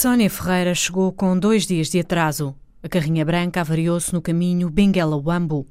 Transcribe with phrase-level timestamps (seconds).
[0.00, 2.54] Sónia Ferreira chegou com dois dias de atraso.
[2.80, 5.66] A carrinha branca avariou-se no caminho Benguela-Wambu.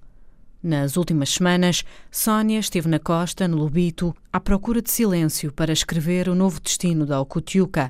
[0.62, 6.28] Nas últimas semanas, Sónia esteve na costa, no Lubito, à procura de silêncio para escrever
[6.28, 7.90] o novo destino da Okutiuca.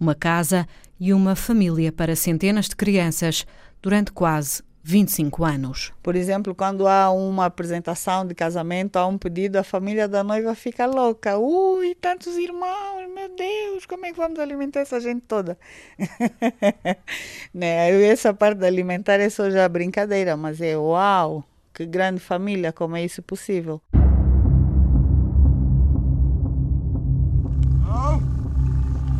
[0.00, 0.66] Uma casa
[0.98, 3.44] e uma família para centenas de crianças
[3.82, 5.94] durante quase 25 anos.
[6.02, 10.54] Por exemplo, quando há uma apresentação de casamento, há um pedido, a família da noiva
[10.54, 11.38] fica louca.
[11.38, 15.58] Ui, tantos irmãos, meu Deus, como é que vamos alimentar essa gente toda?
[17.54, 17.90] né?
[18.04, 22.94] Essa parte de alimentar é só já brincadeira, mas é uau, que grande família, como
[22.94, 23.80] é isso possível?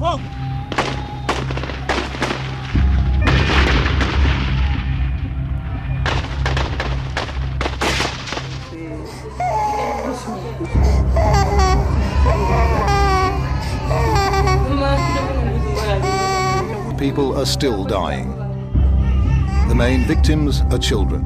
[0.04, 0.43] Fogo!
[17.05, 18.30] People are still dying.
[19.69, 21.23] The main victims are children.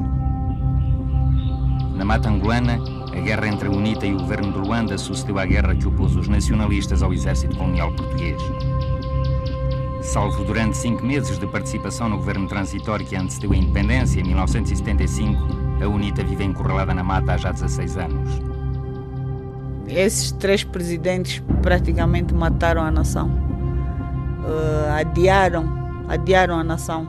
[1.95, 2.77] Na mata angolana,
[3.13, 6.17] a guerra entre a UNITA e o governo de Luanda sucedeu à guerra que opôs
[6.17, 8.41] os nacionalistas ao exército colonial português.
[10.01, 15.39] Salvo durante cinco meses de participação no governo transitório que antecedeu a independência, em 1975,
[15.81, 18.29] a UNITA vive encurralada na mata há já 16 anos.
[19.87, 23.47] Esses três presidentes praticamente mataram a nação
[24.49, 27.07] uh, adiaram, adiaram a nação.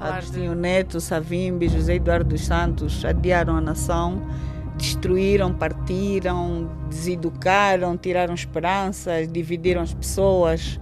[0.00, 0.60] Agostinho de...
[0.60, 4.22] Neto, Savimbi, José Eduardo dos Santos adiaram a nação,
[4.76, 10.78] destruíram, partiram, deseducaram, tiraram esperanças, dividiram as pessoas.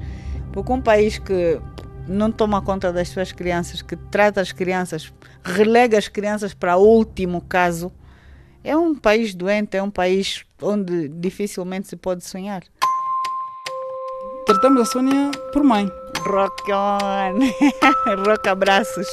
[0.53, 1.61] Porque um país que
[2.09, 5.13] não toma conta das suas crianças, que trata as crianças,
[5.43, 7.93] relega as crianças para o último caso,
[8.63, 12.63] é um país doente, é um país onde dificilmente se pode sonhar.
[14.47, 15.91] Tratamos a Sônia por mãe.
[16.27, 17.39] Rock on!
[18.29, 19.09] Rock abraços!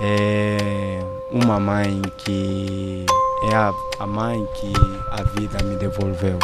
[0.00, 1.00] É
[1.32, 3.04] uma mãe que
[3.50, 4.72] é a, a mãe que
[5.10, 6.38] a vida me devolveu.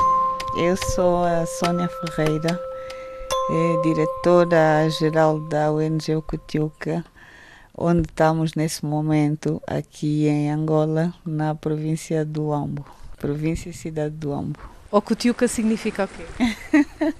[0.58, 2.60] Eu sou a Sônia Ferreira,
[3.50, 7.04] é diretora-geral da ONG Ocutiuca,
[7.78, 12.84] onde estamos nesse momento aqui em Angola, na província do Ambo,
[13.18, 14.75] província e cidade do Ambo.
[14.90, 16.24] Ocutiuca significa o quê?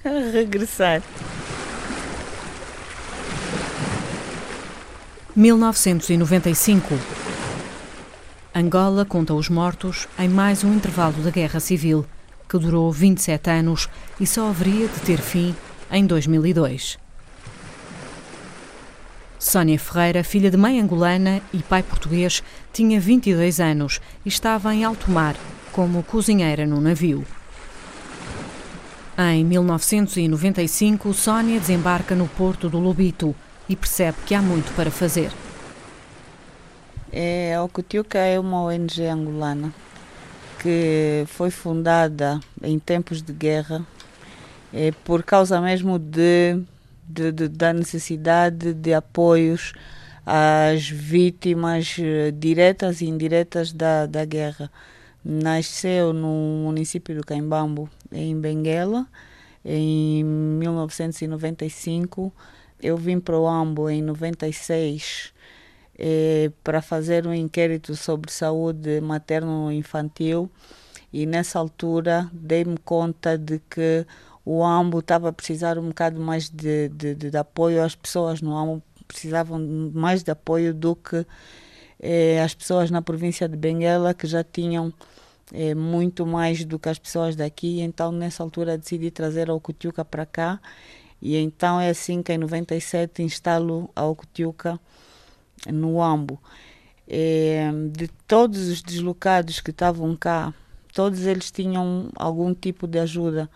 [0.32, 1.02] Regressar.
[5.34, 6.94] 1995.
[8.54, 12.06] Angola conta os mortos em mais um intervalo da Guerra Civil,
[12.48, 13.88] que durou 27 anos
[14.18, 15.54] e só haveria de ter fim
[15.90, 16.98] em 2002.
[19.38, 24.84] Sónia Ferreira, filha de mãe angolana e pai português, tinha 22 anos e estava em
[24.84, 25.36] alto mar,
[25.72, 27.26] como cozinheira no navio.
[29.18, 33.34] Em 1995, Sónia desembarca no porto do Lobito
[33.66, 35.32] e percebe que há muito para fazer.
[37.10, 39.72] É, a Ocutiuca é uma ONG angolana
[40.60, 43.86] que foi fundada em tempos de guerra
[44.70, 46.60] é, por causa mesmo de,
[47.08, 49.72] de, de, da necessidade de apoios
[50.26, 54.70] às vítimas eh, diretas e indiretas da, da guerra.
[55.28, 59.08] Nasceu no município do Caimbambo, em Benguela,
[59.64, 62.32] em 1995.
[62.80, 65.32] Eu vim para o Ambo em 96
[65.98, 70.48] eh, para fazer um inquérito sobre saúde materno-infantil
[71.12, 74.06] e nessa altura dei-me conta de que
[74.44, 78.56] o AMBO estava a precisar um bocado mais de, de, de, apoio, as pessoas no
[78.56, 79.58] AMBO precisavam
[79.92, 81.26] mais de apoio do que
[81.98, 84.94] eh, as pessoas na província de Benguela que já tinham
[85.52, 90.04] é, muito mais do que as pessoas daqui, então nessa altura decidi trazer a Ocutiuca
[90.04, 90.60] para cá
[91.20, 94.78] e então é assim que em 97 instalo a Ocutiuca
[95.72, 96.40] no Ambo.
[97.08, 100.52] É, de todos os deslocados que estavam cá,
[100.92, 103.48] todos eles tinham algum tipo de ajuda.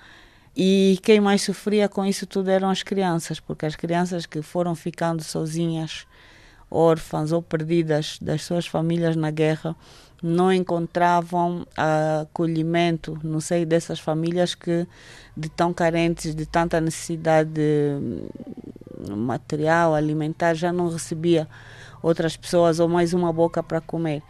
[0.57, 4.75] E quem mais sofria com isso tudo eram as crianças, porque as crianças que foram
[4.75, 6.07] ficando sozinhas,
[6.71, 9.77] órfãs ou perdidas das suas famílias na guerra,
[10.23, 14.87] não encontravam acolhimento no seio dessas famílias que
[15.37, 17.61] de tão carentes, de tanta necessidade
[19.17, 21.49] material, alimentar, já não recebia
[22.03, 24.23] outras pessoas ou mais uma boca para comer.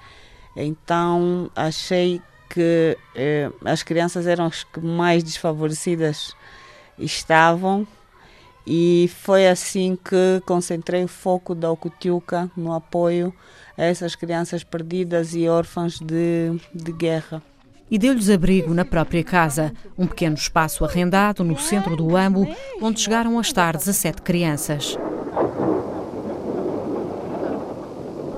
[0.56, 6.34] Então achei que eh, as crianças eram as que mais desfavorecidas
[6.98, 7.86] estavam
[8.66, 13.34] e foi assim que concentrei o foco da Ocutiuca no apoio
[13.76, 17.42] a essas crianças perdidas e órfãs de, de guerra
[17.90, 22.46] e deu-lhes abrigo na própria casa, um pequeno espaço arrendado no centro do Ambo,
[22.80, 24.96] onde chegaram a estar 17 crianças.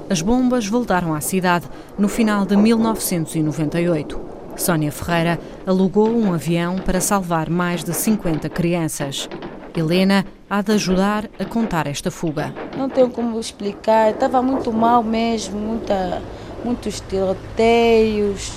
[0.08, 1.66] As bombas voltaram à cidade
[1.98, 4.20] no final de 1998.
[4.56, 9.28] Sónia Ferreira alugou um avião para salvar mais de 50 crianças.
[9.74, 12.52] Helena há de ajudar a contar esta fuga.
[12.76, 16.22] Não tenho como explicar, estava muito mal mesmo, muita,
[16.64, 18.52] muitos tiroteios.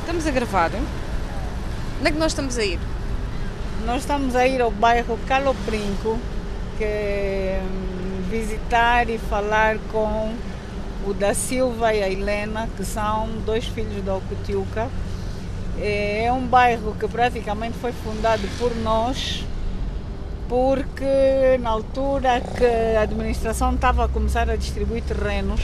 [0.00, 0.70] Estamos a gravar?
[1.98, 2.78] Onde é que nós estamos a ir?
[3.86, 6.18] Nós estamos a ir ao bairro Calo Brinco,
[6.76, 10.34] que hum, visitar e falar com
[11.06, 14.88] o da Silva e a Helena, que são dois filhos da Ocutiuca.
[15.80, 19.44] É um bairro que praticamente foi fundado por nós,
[20.48, 25.60] porque na altura que a administração estava a começar a distribuir terrenos,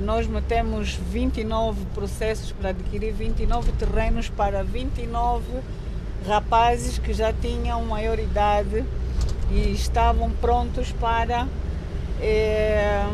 [0.00, 5.44] nós metemos 29 processos para adquirir 29 terrenos para 29
[6.26, 8.84] rapazes que já tinham maior idade
[9.50, 11.46] e estavam prontos para
[12.20, 13.04] é,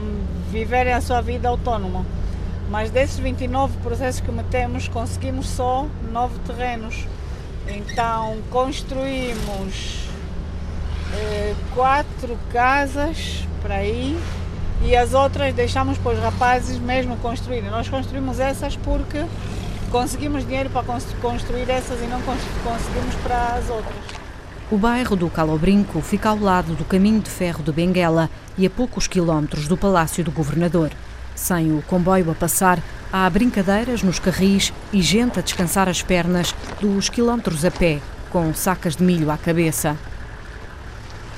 [0.50, 2.04] viverem a sua vida autónoma.
[2.70, 7.04] Mas desses 29 processos que metemos, conseguimos só 9 terrenos.
[7.66, 10.08] Então construímos
[11.12, 14.18] é, quatro casas para aí
[14.82, 17.70] e as outras deixamos para os rapazes mesmo construírem.
[17.70, 19.24] Nós construímos essas porque
[19.90, 20.84] conseguimos dinheiro para
[21.20, 24.20] construir essas e não conseguimos para as outras.
[24.70, 28.70] O bairro do Calobrinco fica ao lado do caminho de ferro de Benguela e a
[28.70, 30.92] poucos quilómetros do Palácio do Governador.
[31.40, 36.54] Sem o comboio a passar, há brincadeiras nos carris e gente a descansar as pernas
[36.78, 37.98] dos quilómetros a pé,
[38.28, 39.96] com sacas de milho à cabeça.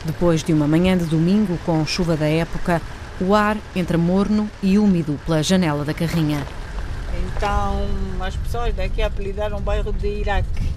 [0.05, 2.83] Depois de uma manhã de domingo com chuva da época,
[3.21, 6.45] o ar entra morno e úmido pela janela da carrinha.
[7.25, 7.87] Então
[8.21, 10.69] as pessoas daqui apelidaram o bairro de Iraque.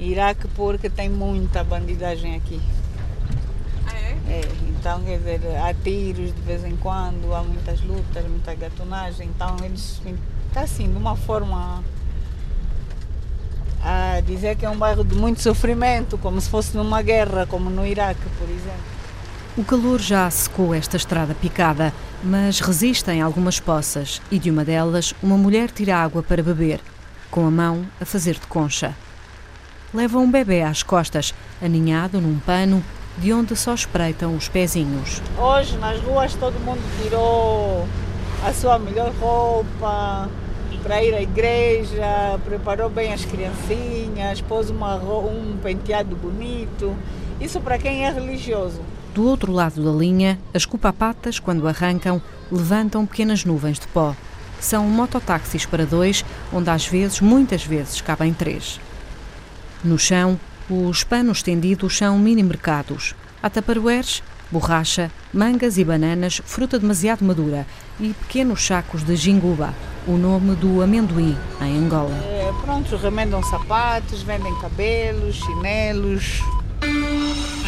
[0.00, 2.58] Iraque porque tem muita bandidagem aqui.
[4.28, 4.40] É?
[4.68, 9.56] Então quer dizer, há tiros de vez em quando, há muitas lutas, muita gatonagem, então
[9.62, 10.00] eles
[10.48, 11.82] está assim, de uma forma
[13.82, 17.68] a dizer que é um bairro de muito sofrimento, como se fosse numa guerra, como
[17.68, 18.94] no Iraque, por exemplo.
[19.56, 21.92] O calor já secou esta estrada picada,
[22.22, 26.80] mas resistem algumas poças e de uma delas uma mulher tira água para beber,
[27.30, 28.96] com a mão a fazer de concha.
[29.92, 32.82] Leva um bebê às costas, aninhado num pano
[33.18, 35.22] de onde só espreitam os pezinhos.
[35.38, 37.86] Hoje nas ruas todo mundo tirou
[38.44, 40.28] a sua melhor roupa
[40.82, 46.94] para ir à igreja, preparou bem as criancinhas, pôs uma, um penteado bonito.
[47.40, 48.80] Isso para quem é religioso.
[49.14, 52.20] Do outro lado da linha, as cupapatas, quando arrancam,
[52.52, 54.14] levantam pequenas nuvens de pó.
[54.60, 58.78] São mototáxis para dois, onde às vezes, muitas vezes, cabem três.
[59.82, 60.38] No chão,
[60.68, 63.14] os panos estendidos são mini-mercados.
[63.42, 67.66] Há taparoeiros, borracha, mangas e bananas, fruta demasiado madura
[68.00, 69.74] e pequenos sacos de jinguba,
[70.06, 72.16] o nome do amendoim em Angola.
[72.24, 76.40] É, pronto, remendam sapatos, vendem cabelos, chinelos.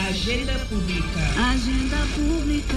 [0.08, 1.20] Agenda Pública.
[1.50, 2.76] Agenda Pública.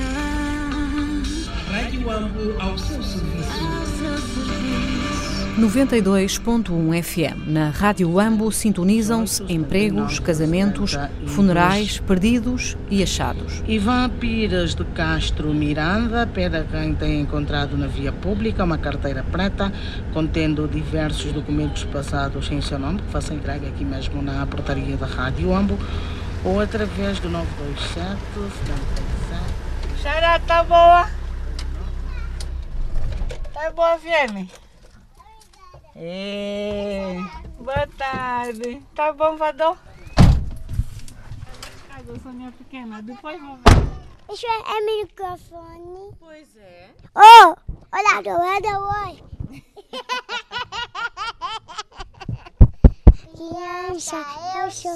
[1.72, 3.50] Rádio Ambo ao seu serviço.
[3.52, 4.69] Ao seu serviço.
[5.60, 7.48] 92.1 FM.
[7.48, 10.98] Na Rádio Ambo sintonizam-se empregos, casamentos,
[11.28, 13.62] funerais, perdidos e achados.
[13.68, 19.22] Ivan Pires de Castro Miranda pede a quem tem encontrado na via pública uma carteira
[19.22, 19.70] preta
[20.14, 25.08] contendo diversos documentos passados em seu nome, que faça entrega aqui mesmo na portaria da
[25.08, 25.78] Rádio Ambo
[26.46, 28.18] ou através do 927
[28.66, 30.02] 77.
[30.02, 31.10] Xará, tá boa?
[33.54, 34.50] Tá boa, Viane?
[36.02, 37.18] É.
[37.58, 38.82] Boa tarde.
[38.96, 39.78] Tá bom, Vador?
[41.90, 43.02] Cadê a Sonia pequena?
[43.02, 44.34] Depois vou ver.
[44.34, 46.16] Isso é microfone.
[46.18, 46.92] Pois é.
[47.14, 47.54] Oh,
[47.92, 49.24] olha, olha, olha.
[53.36, 54.18] Criança,
[54.56, 54.92] eu sou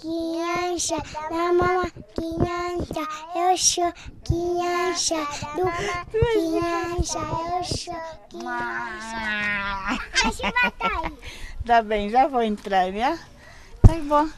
[0.00, 0.96] criança
[1.30, 1.90] da mama.
[2.14, 3.02] Criança,
[3.34, 3.92] eu sou
[4.24, 5.14] criança
[5.54, 5.64] do
[6.10, 7.94] criança, eu sou
[8.30, 9.18] criança.
[10.22, 11.18] Vai se matar aí.
[11.64, 13.18] Tá bem, já vou entrar, né?
[13.82, 14.28] Tá bom.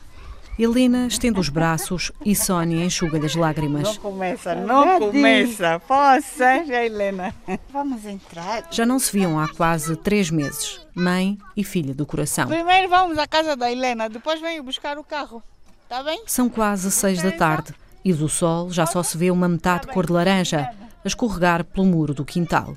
[0.62, 3.82] Helena estende os braços e Sónia enxuga-lhe as lágrimas.
[3.82, 5.80] Não começa, não começa.
[5.88, 7.34] Poxa, Helena.
[7.72, 8.68] Vamos entrar.
[8.70, 10.78] Já não se viam há quase três meses.
[10.94, 12.46] Mãe e filha do coração.
[12.46, 15.42] Primeiro vamos à casa da Helena, depois venho buscar o carro.
[15.88, 16.24] Tá bem?
[16.26, 17.74] São quase seis da tarde
[18.04, 20.60] e do sol já só se vê uma metade cor de laranja
[21.02, 22.76] a escorregar pelo muro do quintal.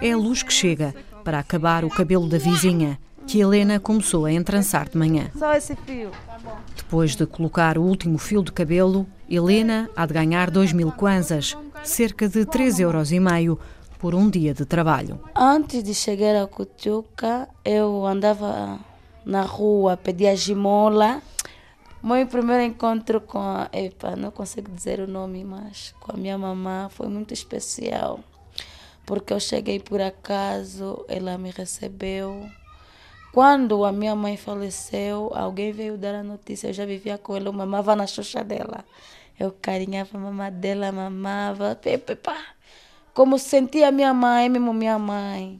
[0.00, 4.32] É a luz que chega para acabar o cabelo da vizinha que Helena começou a
[4.32, 5.30] entrançar de manhã.
[5.36, 6.10] Só esse fio.
[6.76, 11.56] Depois de colocar o último fio de cabelo, Helena há de ganhar 2 mil kwanzas,
[11.82, 13.10] cerca de 3,5 euros
[13.98, 15.20] por um dia de trabalho.
[15.34, 18.78] Antes de chegar a Cutuca, eu andava
[19.24, 21.22] na rua, pedia gimola.
[22.02, 23.68] Meu primeiro encontro com a.
[23.72, 28.18] Epa, não consigo dizer o nome, mas com a minha mamã foi muito especial.
[29.06, 32.44] Porque eu cheguei por acaso, ela me recebeu.
[33.32, 36.68] Quando a minha mãe faleceu, alguém veio dar a notícia.
[36.68, 38.84] Eu já vivia com ela, eu mamava na xuxa dela.
[39.40, 41.78] Eu carinhava a mamã dela, mamava.
[41.86, 42.36] Epa,
[43.14, 45.58] como sentia minha mãe, mesmo minha mãe.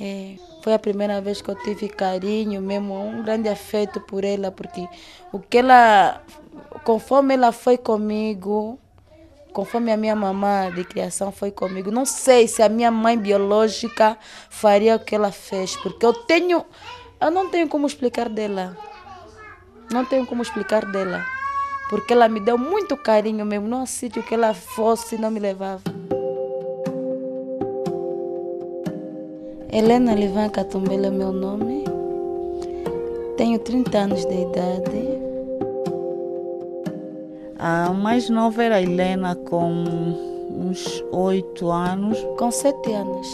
[0.00, 4.52] É, foi a primeira vez que eu tive carinho, mesmo um grande afeto por ela,
[4.52, 4.88] porque
[5.32, 6.22] o que ela,
[6.84, 8.78] conforme ela foi comigo,
[9.52, 14.16] conforme a minha mamã de criação foi comigo, não sei se a minha mãe biológica
[14.48, 16.64] faria o que ela fez, porque eu tenho,
[17.20, 18.76] eu não tenho como explicar dela,
[19.92, 21.24] não tenho como explicar dela,
[21.88, 25.82] porque ela me deu muito carinho mesmo, não sítio que ela fosse não me levava.
[29.70, 31.84] Helena Livan Catumbela é meu nome.
[33.36, 35.17] Tenho 30 anos de idade.
[37.58, 39.84] A mais nova era a Helena com
[40.48, 42.16] uns 8 anos.
[42.38, 43.26] Com 7 anos.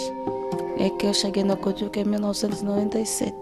[0.78, 3.34] É que eu cheguei no Cotuca em 1997.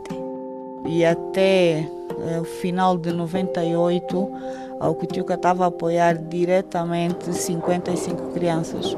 [0.84, 1.88] E até
[2.28, 4.30] é, o final de 98,
[4.80, 8.96] a Ocutuca estava a apoiar diretamente 55 crianças.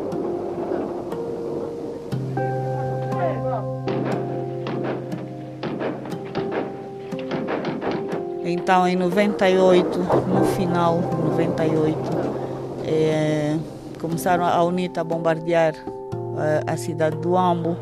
[8.64, 11.99] Então, em 98, no final de 98,
[12.87, 13.59] é,
[14.00, 15.75] começaram a UNITA a bombardear
[16.66, 17.76] a, a cidade do Ambo.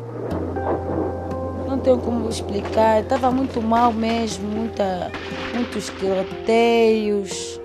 [1.69, 5.09] Não tenho como explicar, estava muito mal mesmo, muita,
[5.53, 7.61] muitos tiroteios.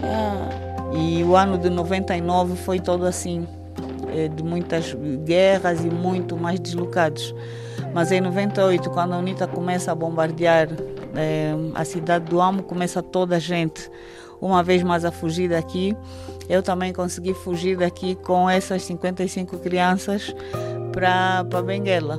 [0.00, 0.94] Ah.
[0.94, 3.44] E o ano de 99 foi todo assim,
[4.14, 4.94] é, de muitas
[5.24, 7.34] guerras e muito mais deslocados.
[7.92, 10.68] Mas em 98, quando a UNITA começa a bombardear
[11.14, 13.90] é, a cidade do Amo, começa toda a gente
[14.40, 15.96] uma vez mais a fugir daqui.
[16.48, 20.34] Eu também consegui fugir daqui com essas 55 crianças
[20.92, 22.18] para Benguela.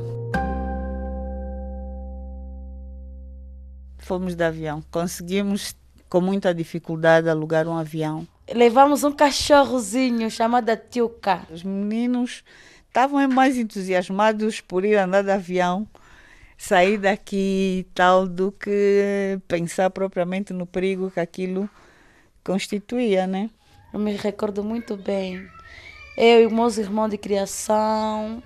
[3.97, 4.83] Fomos de avião.
[4.91, 5.75] Conseguimos,
[6.09, 8.27] com muita dificuldade, alugar um avião.
[8.53, 11.41] Levamos um cachorrozinho chamado Tiuca.
[11.51, 12.43] Os meninos
[12.87, 15.87] estavam mais entusiasmados por ir andar de avião,
[16.61, 21.67] sair daqui e tal, do que pensar propriamente no perigo que aquilo
[22.43, 23.49] constituía, né?
[23.91, 25.43] Eu me recordo muito bem.
[26.15, 28.43] Eu e meus irmãos de criação,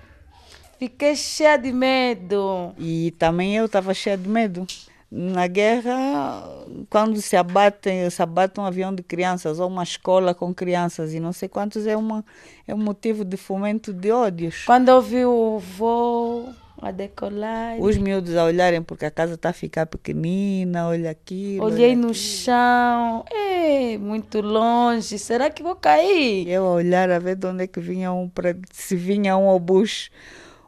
[0.78, 2.74] fiquei cheia de medo.
[2.78, 4.66] E também eu estava cheia de medo.
[5.10, 6.42] Na guerra,
[6.88, 11.20] quando se abate, se abate um avião de crianças ou uma escola com crianças e
[11.20, 12.24] não sei quantos, é, uma,
[12.66, 14.64] é um motivo de fomento de ódios.
[14.64, 16.48] Quando eu vi o voo
[16.80, 17.80] a decolar.
[17.80, 21.58] Os miúdos a olharem porque a casa está a ficar pequenina, olha aqui.
[21.60, 26.48] Olhei olha no chão, é, muito longe, será que vou cair?
[26.48, 29.48] Eu a olhar a ver de onde é que vinha um, pra, se vinha um
[29.48, 30.10] obus,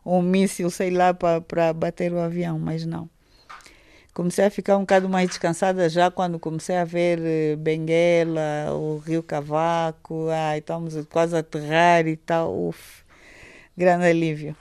[0.05, 3.09] um míssil, sei lá, para bater o avião, mas não
[4.19, 8.99] comecei a ficar um bocado mais descansada já quando comecei a ver eh, Benguela, o
[8.99, 12.53] Rio Cavaco, ai, estamos quase a aterrar e tal.
[12.53, 13.05] Uf,
[13.77, 14.57] grande alívio.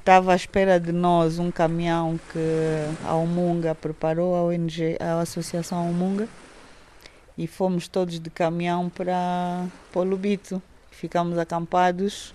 [0.00, 2.38] Estava à espera de nós um caminhão que
[3.06, 6.26] a Umunga preparou, a ONG, a Associação Umunga,
[7.36, 10.60] e fomos todos de caminhão para, para o Lubito.
[10.90, 12.34] Ficamos acampados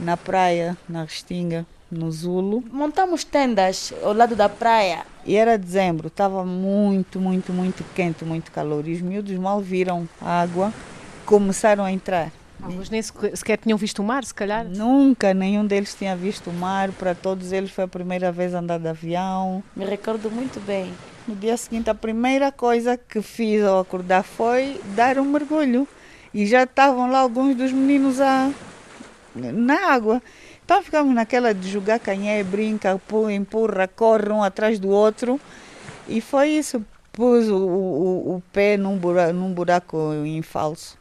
[0.00, 2.64] na praia, na Restinga, no Zulo.
[2.68, 5.06] Montamos tendas ao lado da praia.
[5.24, 8.88] E era dezembro, estava muito, muito, muito quente, muito calor.
[8.88, 10.74] E os miúdos mal viram a água,
[11.24, 12.32] começaram a entrar.
[12.62, 14.64] Ah, mas nem sequer tinham visto o mar, se calhar?
[14.64, 16.90] Nunca, nenhum deles tinha visto o mar.
[16.92, 19.62] Para todos eles foi a primeira vez andar de avião.
[19.76, 20.92] Me recordo muito bem.
[21.26, 25.86] No dia seguinte, a primeira coisa que fiz ao acordar foi dar um mergulho.
[26.34, 28.50] E já estavam lá alguns dos meninos a,
[29.34, 30.20] na água.
[30.64, 33.00] Então ficamos naquela de jogar canhé, brinca,
[33.30, 35.40] empurra, corre um atrás do outro.
[36.08, 36.84] E foi isso.
[37.12, 40.97] Pus o, o, o pé num buraco, num buraco em falso.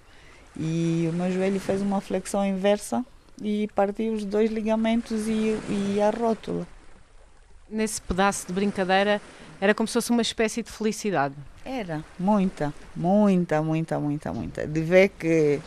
[0.60, 3.06] E o meu joelho fez uma flexão inversa
[3.42, 6.68] e partiu os dois ligamentos e, e a rótula.
[7.70, 9.22] Nesse pedaço de brincadeira
[9.60, 11.36] era como se fosse uma espécie de felicidade.
[11.66, 14.68] Era, muita, muita, muita, muita, muita.
[14.68, 15.60] De ver que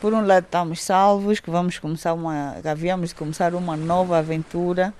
[0.00, 4.94] por um lado estamos salvos, que vamos começar uma, havíamos de começar uma nova aventura,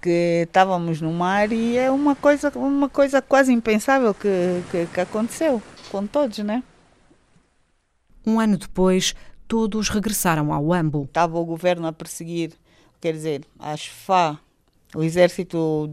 [0.00, 5.00] que estávamos no mar e é uma coisa, uma coisa quase impensável que, que, que
[5.00, 6.62] aconteceu com todos, né?
[8.26, 9.14] Um ano depois,
[9.46, 11.04] todos regressaram ao Ambo.
[11.04, 12.52] Estava o governo a perseguir,
[13.00, 14.38] quer dizer, as FA,
[14.94, 15.88] o exército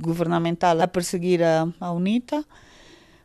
[0.00, 2.44] governamental a perseguir a, a UNITA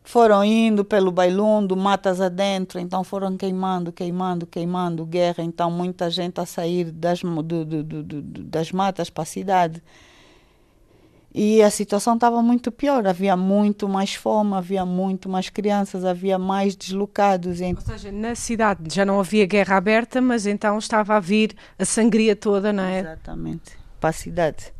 [0.03, 6.39] foram indo pelo Bailundo, matas adentro, então foram queimando, queimando, queimando, guerra, então muita gente
[6.39, 9.81] a sair das, do, do, do, das matas para a cidade.
[11.33, 16.37] E a situação estava muito pior, havia muito mais fome, havia muito mais crianças, havia
[16.37, 17.61] mais deslocados.
[17.61, 21.85] Ou seja, na cidade já não havia guerra aberta, mas então estava a vir a
[21.85, 22.99] sangria toda, não é?
[22.99, 24.73] Exatamente, para a cidade.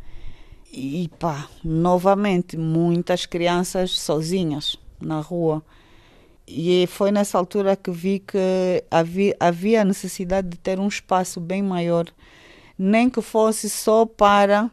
[0.74, 5.64] E pá, novamente, muitas crianças sozinhas na rua.
[6.46, 11.64] E foi nessa altura que vi que havia, havia necessidade de ter um espaço bem
[11.64, 12.08] maior,
[12.78, 14.70] nem que fosse só para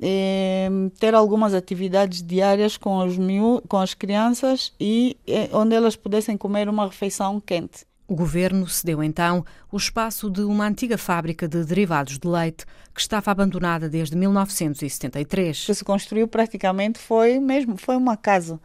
[0.00, 5.96] eh, ter algumas atividades diárias com, os miú com as crianças e eh, onde elas
[5.96, 7.86] pudessem comer uma refeição quente.
[8.08, 13.00] O governo cedeu então o espaço de uma antiga fábrica de derivados de leite que
[13.00, 15.64] estava abandonada desde 1973.
[15.64, 18.60] O que se construiu praticamente foi mesmo foi uma casa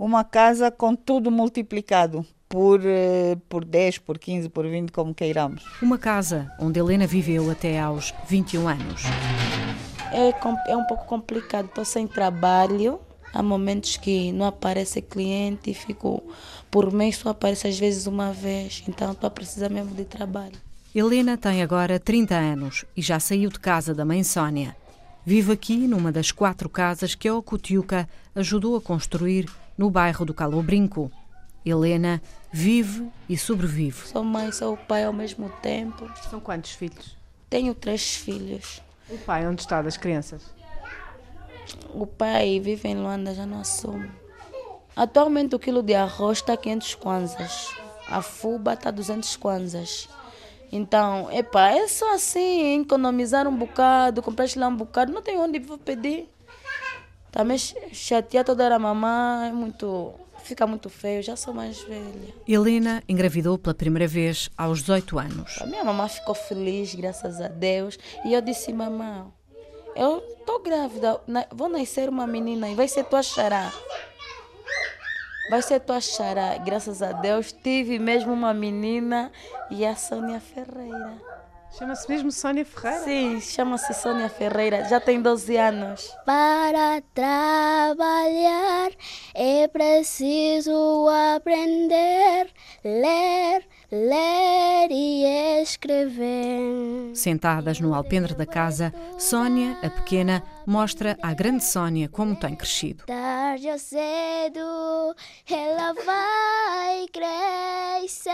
[0.00, 5.62] uma casa com tudo multiplicado por, eh, por 10, por 15, por 20, como queiramos.
[5.82, 9.02] Uma casa onde Helena viveu até aos 21 anos.
[10.12, 10.34] É,
[10.72, 13.00] é um pouco complicado, estou sem trabalho.
[13.32, 16.22] Há momentos que não aparece cliente, fico
[16.70, 20.54] por mês só aparece às vezes uma vez, então estou a precisar mesmo de trabalho.
[20.92, 24.76] Helena tem agora 30 anos e já saiu de casa da mãe Sónia.
[25.24, 30.34] Vive aqui numa das quatro casas que a Ocutiuca ajudou a construir no bairro do
[30.34, 31.10] Calo Brinco.
[31.64, 34.08] Helena vive e sobrevive.
[34.08, 36.10] Sou mãe, sou pai ao mesmo tempo.
[36.28, 37.16] São quantos filhos?
[37.48, 38.82] Tenho três filhos.
[39.10, 40.42] O pai, onde está das crianças?
[41.92, 44.10] O pai vive em Luanda, já não assumo.
[44.94, 47.74] Atualmente o quilo de arroz está 500 kwanzas.
[48.08, 50.08] A fuba está 200 kwanzas.
[50.72, 55.58] Então, epa, é só assim, economizar um bocado, comprar lá um bocado, não tem onde
[55.58, 56.28] vou pedir.
[57.32, 60.14] Também chatear toda a mamãe, é muito,
[60.50, 62.34] fica muito feio, já sou mais velha.
[62.46, 65.58] Helena engravidou pela primeira vez aos 18 anos.
[65.60, 67.96] A minha mamãe ficou feliz, graças a Deus.
[68.24, 69.24] E eu disse, mamãe,
[69.94, 71.20] eu estou grávida,
[71.52, 73.72] vou nascer uma menina e vai ser tua xará.
[75.50, 76.58] Vai ser tua xará.
[76.58, 79.30] Graças a Deus tive mesmo uma menina
[79.70, 81.29] e a Sônia Ferreira.
[81.78, 83.04] Chama-se mesmo Sônia Ferreira?
[83.04, 86.14] Sim, chama-se Sônia Ferreira, já tem 12 anos.
[86.26, 88.90] Para trabalhar
[89.34, 92.48] é preciso aprender,
[92.84, 97.14] ler, ler e escrever.
[97.14, 103.04] Sentadas no alpendre da casa, Sônia, a pequena, mostra à grande Sônia como tem crescido.
[103.06, 105.14] Tarde ou cedo
[105.48, 108.30] ela vai crescer.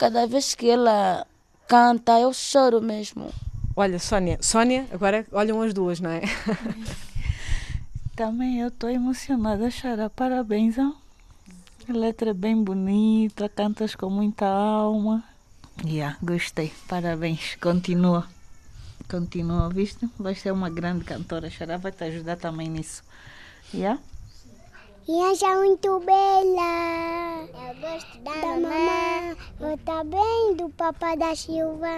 [0.00, 1.26] Cada vez que ela
[1.68, 3.30] canta, eu choro mesmo.
[3.76, 6.22] Olha, Sónia, Sónia, agora olham as duas, não é?
[8.16, 10.08] Também eu estou emocionada a chorar.
[10.08, 10.94] Parabéns, ó.
[11.86, 15.22] A letra é bem bonita, cantas com muita alma.
[15.84, 16.72] Yeah, gostei.
[16.88, 17.56] Parabéns.
[17.60, 18.26] Continua.
[19.06, 20.08] Continua, viste?
[20.18, 21.50] Vai ser uma grande cantora.
[21.50, 23.02] Chorar vai te ajudar também nisso.
[23.74, 24.00] Yeah?
[25.10, 27.42] Criança muito bela.
[27.42, 29.36] Eu gosto da, da mamãe.
[29.58, 31.88] Eu também do papai da Silva.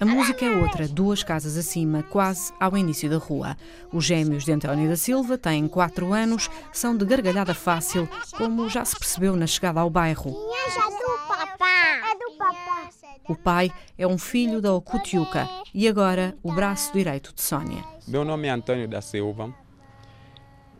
[0.00, 3.58] A música é outra, duas casas acima, quase ao início da rua.
[3.92, 8.82] Os gêmeos de António da Silva têm quatro anos, são de gargalhada fácil, como já
[8.82, 10.32] se percebeu na chegada ao bairro.
[10.32, 12.10] Criança do papá.
[12.10, 12.88] É do papá.
[13.28, 17.84] O pai é um filho da Ocutiuca e agora o braço direito de Sônia.
[18.08, 19.54] Meu nome é Antônio da Silva.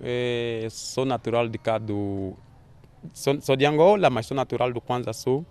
[0.03, 2.35] É, sou natural de cá do.
[3.13, 5.45] Sou, sou, de Angola, mas sou natural do Kwanza Sul.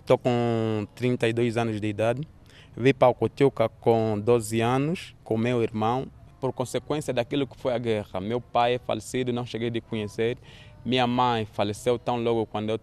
[0.00, 2.26] Estou com 32 anos de idade.
[2.74, 6.06] Vim para o Cotiuca com 12 anos, com meu irmão,
[6.40, 8.20] por consequência daquilo que foi a guerra.
[8.20, 10.38] Meu pai é falecido, não cheguei de conhecer.
[10.84, 12.80] Minha mãe faleceu tão logo quando eu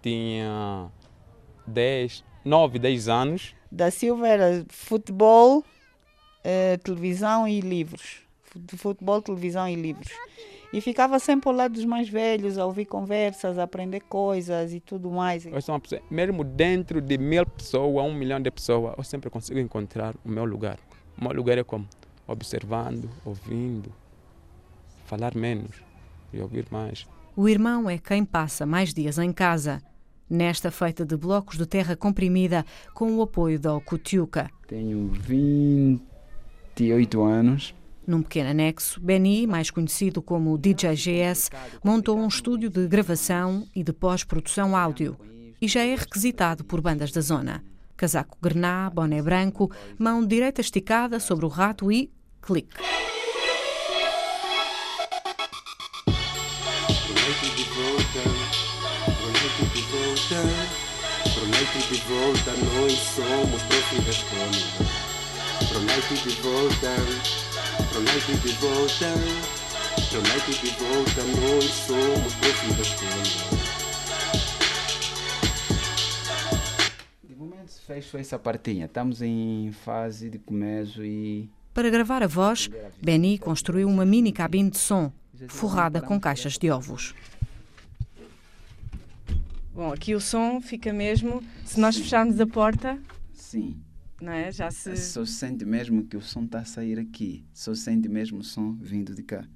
[0.00, 0.88] tinha
[1.66, 3.54] 10, 9, 10 anos.
[3.70, 5.64] Da Silva era futebol,
[6.44, 8.23] eh, televisão e livros
[8.54, 10.08] de futebol, televisão e livros.
[10.72, 14.80] E ficava sempre ao lado dos mais velhos, a ouvir conversas, a aprender coisas e
[14.80, 15.46] tudo mais.
[15.46, 19.30] Eu sou uma pessoa, mesmo dentro de mil pessoas, um milhão de pessoas, eu sempre
[19.30, 20.78] consigo encontrar o meu lugar.
[21.16, 21.86] O meu lugar é como?
[22.26, 23.92] Observando, ouvindo,
[25.04, 25.76] falar menos
[26.32, 27.06] e ouvir mais.
[27.36, 29.80] O irmão é quem passa mais dias em casa.
[30.28, 34.50] nesta feita de blocos de terra comprimida com o apoio da Okutiuka.
[34.66, 37.74] Tenho 28 anos.
[38.06, 41.50] Num pequeno anexo, Beni, mais conhecido como DJ GS,
[41.82, 45.16] montou um estúdio de gravação e de pós-produção áudio
[45.60, 47.64] e já é requisitado por bandas da zona.
[47.96, 52.10] Casaco grená, boné branco, mão direita esticada sobre o rato e
[52.42, 52.76] clique.
[61.34, 64.50] Prometo de volta, nós somos prof da escola.
[65.68, 67.43] Prometo de volta,
[67.94, 69.06] prometo de volta,
[70.10, 73.22] prometo de volta, nós somos prof da escola.
[77.22, 81.48] De momento fecho essa partinha, estamos em fase de começo e.
[81.72, 82.68] Para gravar a voz,
[83.00, 85.12] Benny construiu uma mini cabine de som,
[85.46, 87.14] forrada com caixas de ovos.
[89.72, 91.40] Bom, aqui o som fica mesmo.
[91.64, 92.98] Se nós fecharmos a porta.
[93.32, 93.83] Sim.
[94.24, 94.50] Não é?
[94.50, 94.96] Já se.
[94.96, 97.44] Só sente mesmo que o som está a sair aqui.
[97.52, 99.46] Só sente mesmo o som vindo de cá.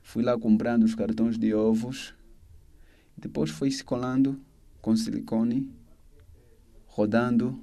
[0.00, 2.14] Fui lá comprando os cartões de ovos.
[3.14, 4.40] Depois foi se colando
[4.80, 5.70] com silicone,
[6.86, 7.62] rodando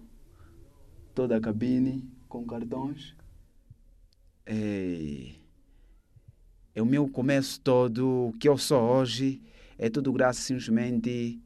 [1.15, 3.15] toda a cabine com cartões.
[4.45, 5.31] É,
[6.75, 9.41] é o meu começo todo, o que eu sou hoje,
[9.75, 11.41] é tudo graças simplesmente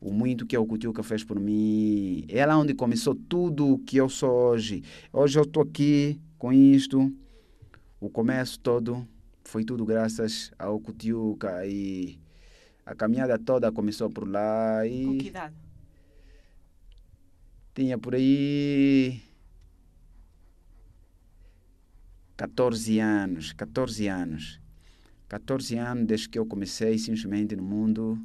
[0.00, 2.24] o muito que a Okutiuka fez por mim.
[2.28, 4.82] É lá onde começou tudo o que eu sou hoje.
[5.12, 7.12] Hoje eu estou aqui com isto.
[8.00, 9.06] O começo todo
[9.44, 12.18] foi tudo graças ao Okutiuka e
[12.86, 14.86] a caminhada toda começou por lá.
[14.86, 15.54] E com que idade?
[17.74, 19.20] Tinha por aí
[22.36, 24.60] 14 anos, 14 anos.
[25.28, 28.18] 14 anos desde que eu comecei simplesmente no mundo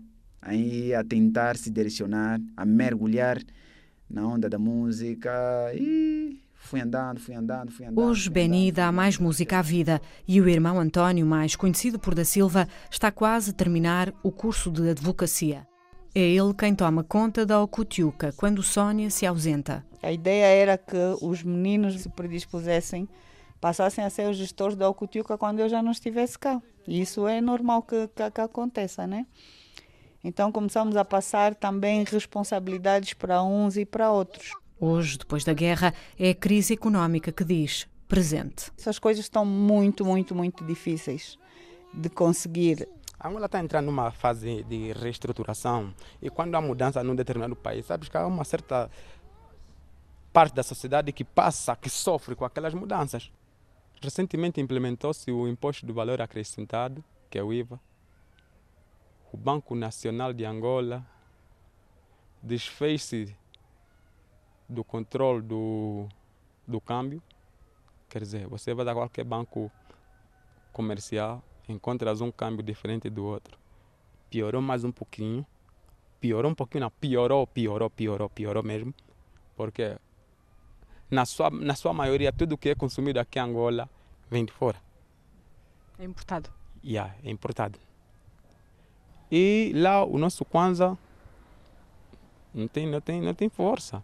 [0.45, 3.39] aí a tentar se direcionar, a mergulhar
[4.09, 5.31] na onda da música
[5.73, 8.05] e fui andando, fui andando, fui andando.
[8.05, 12.25] Hoje Beni dá mais música à vida e o irmão António, mais conhecido por da
[12.25, 15.65] Silva, está quase a terminar o curso de advocacia.
[16.13, 19.83] É ele quem toma conta da Ocutiuca quando Sónia se ausenta.
[20.01, 23.09] A ideia era que os meninos se predispusessem,
[23.59, 26.61] passassem a ser os gestores da Ocutiuca quando eu já não estivesse cá.
[26.87, 29.25] E isso é normal que, que, que aconteça, né?
[30.23, 34.51] Então começamos a passar também responsabilidades para uns e para outros.
[34.79, 38.71] Hoje, depois da guerra, é a crise económica que diz presente.
[38.77, 41.37] Essas coisas estão muito, muito, muito difíceis
[41.93, 42.87] de conseguir.
[43.19, 47.85] A Angola está entrando numa fase de reestruturação e quando há mudança num determinado país,
[47.85, 48.89] sabes que há uma certa
[50.31, 53.29] parte da sociedade que passa, que sofre com aquelas mudanças.
[54.01, 57.79] Recentemente implementou-se o imposto do valor acrescentado, que é o IVA,
[59.33, 61.03] o Banco Nacional de Angola
[62.41, 63.35] desfez-se
[64.69, 66.07] do controle do,
[66.67, 67.21] do câmbio.
[68.07, 69.71] Quer dizer, você vai a qualquer banco
[70.71, 73.57] comercial, encontras um câmbio diferente do outro.
[74.29, 75.43] Piorou mais um pouquinho.
[76.21, 78.93] Piorou um pouquinho, não, piorou, piorou, piorou, piorou mesmo.
[79.55, 79.97] Porque
[81.09, 83.89] na sua, na sua maioria, tudo que é consumido aqui em Angola
[84.29, 84.79] vem de fora.
[85.97, 86.51] É importado.
[86.83, 87.79] Yeah, é importado.
[89.35, 90.95] E lá o nosso Kwanza
[92.53, 94.03] não tem, não tem, não tem força.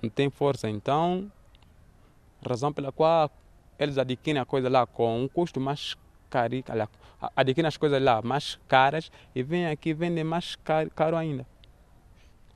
[0.00, 0.66] Não tem força.
[0.70, 1.30] Então,
[2.42, 3.30] razão pela qual
[3.78, 5.94] eles adquirem a coisa lá com um custo mais
[6.30, 6.54] caro,
[7.36, 11.46] adquirem as coisas lá mais caras e vêm aqui vendem mais caro, caro ainda.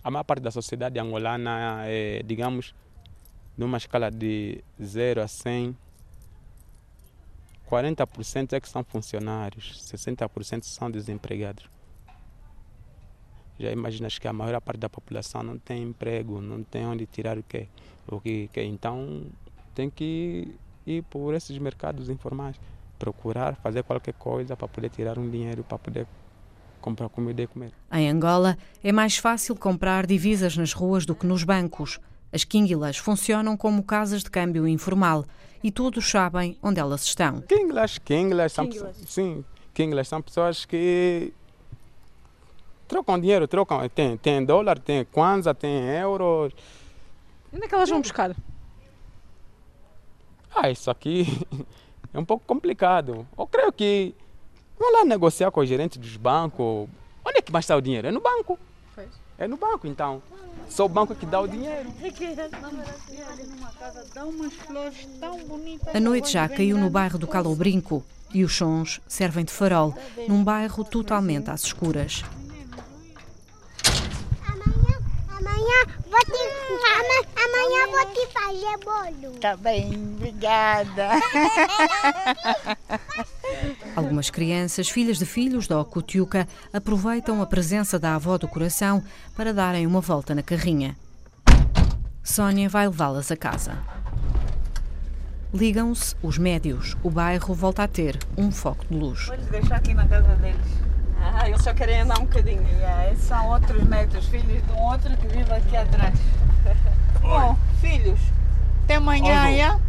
[0.03, 2.75] A maior parte da sociedade angolana é, digamos,
[3.59, 5.77] numa escala de 0 a 100,
[7.71, 11.69] 40% é que são funcionários, 60% são desempregados.
[13.61, 17.37] Já imaginas que a maior parte da população não tem emprego, não tem onde tirar
[17.37, 17.69] o que,
[18.09, 18.65] o que quer.
[18.65, 19.27] Então
[19.75, 20.55] tem que
[20.87, 22.57] ir por esses mercados informais,
[22.99, 26.07] procurar fazer qualquer coisa para poder tirar um dinheiro para poder
[26.81, 27.71] comprar comida e comer.
[27.93, 32.01] Em Angola é mais fácil comprar divisas nas ruas do que nos bancos.
[32.33, 35.27] As quinguilas funcionam como casas de câmbio informal
[35.63, 37.43] e todos sabem onde elas estão.
[37.43, 38.71] Quinguilas, quinguilas, são,
[39.07, 39.45] sim,
[39.75, 41.35] quinguilas são pessoas que
[42.91, 43.89] trocam dinheiro, trocam.
[43.89, 46.53] Tem, tem dólar, tem kwanza, tem euros.
[47.55, 48.35] Onde é que elas vão buscar?
[50.53, 51.25] Ah, isso aqui
[52.13, 53.27] é um pouco complicado.
[53.39, 54.13] Eu creio que
[54.77, 56.89] vão lá negociar com o gerente dos bancos.
[57.25, 58.09] Onde é que mais está o dinheiro?
[58.09, 58.59] É no banco.
[59.39, 60.21] É no banco, então.
[60.69, 61.89] Só o banco que dá o dinheiro.
[65.95, 69.95] A noite já caiu no bairro do Calo Brinco e os sons servem de farol,
[70.29, 72.23] num bairro totalmente às escuras.
[75.41, 76.45] Amanhã vou te,
[77.35, 79.33] amanhã vou te fazer bolo.
[79.41, 81.09] Tá bem, obrigada.
[83.97, 89.03] Algumas crianças, filhas de filhos da Ocutiuca, aproveitam a presença da avó do coração
[89.35, 90.95] para darem uma volta na carrinha.
[92.23, 93.79] Sónia vai levá-las a casa.
[95.55, 96.99] Ligam-se os médios.
[97.03, 99.25] O bairro volta a ter um foco de luz.
[99.27, 100.61] Vou deixar aqui na casa deles.
[101.23, 102.67] Ah, eles só querem andar um bocadinho.
[102.79, 106.19] Yeah, esses são outros netos, filhos de um outro que vive aqui atrás.
[107.21, 108.19] Bom, filhos,
[108.85, 109.81] até amanhã?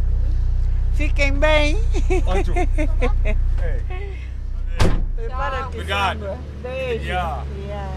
[0.94, 1.76] Fiquem bem.
[2.26, 2.54] Ótimo.
[5.16, 6.38] Prepara aqui, Obrigado.
[6.62, 7.04] Beijo.
[7.04, 7.44] Yeah.
[7.66, 7.90] Yeah.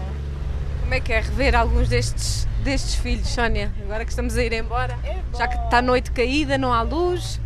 [0.80, 3.72] Como é que é rever alguns destes, destes filhos, Sónia?
[3.82, 4.96] Agora que estamos a ir embora,
[5.36, 7.40] já que está a noite caída, não há luz.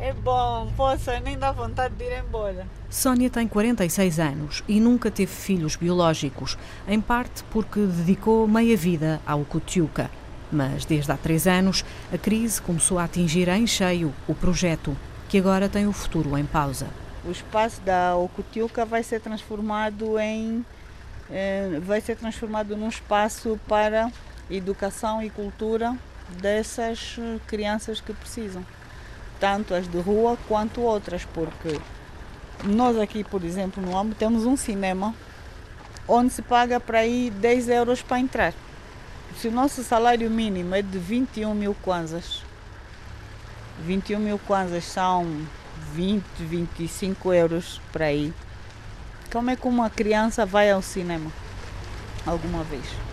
[0.00, 2.66] É bom, poxa, nem dá vontade de ir embora.
[2.88, 6.56] Sónia tem 46 anos e nunca teve filhos biológicos,
[6.88, 10.10] em parte porque dedicou meia vida ao Cutiuca.
[10.50, 14.96] Mas desde há três anos, a crise começou a atingir em cheio o projeto,
[15.28, 16.86] que agora tem o futuro em pausa.
[17.24, 20.64] O espaço da Ocutiuca vai ser transformado em
[21.30, 24.10] eh, vai ser transformado num espaço para
[24.50, 25.96] educação e cultura
[26.40, 28.64] dessas eh, crianças que precisam,
[29.40, 31.80] tanto as de rua quanto outras, porque
[32.64, 35.14] nós aqui, por exemplo, no AMBO temos um cinema
[36.06, 38.54] onde se paga para ir 10 euros para entrar.
[39.38, 42.42] Se o nosso salário mínimo é de 21 mil kwanzas,
[43.86, 45.46] 21 mil kwanzas são
[45.94, 48.34] 20, 25 euros para ir.
[49.32, 51.30] Como é que uma criança vai ao cinema
[52.26, 53.09] alguma vez?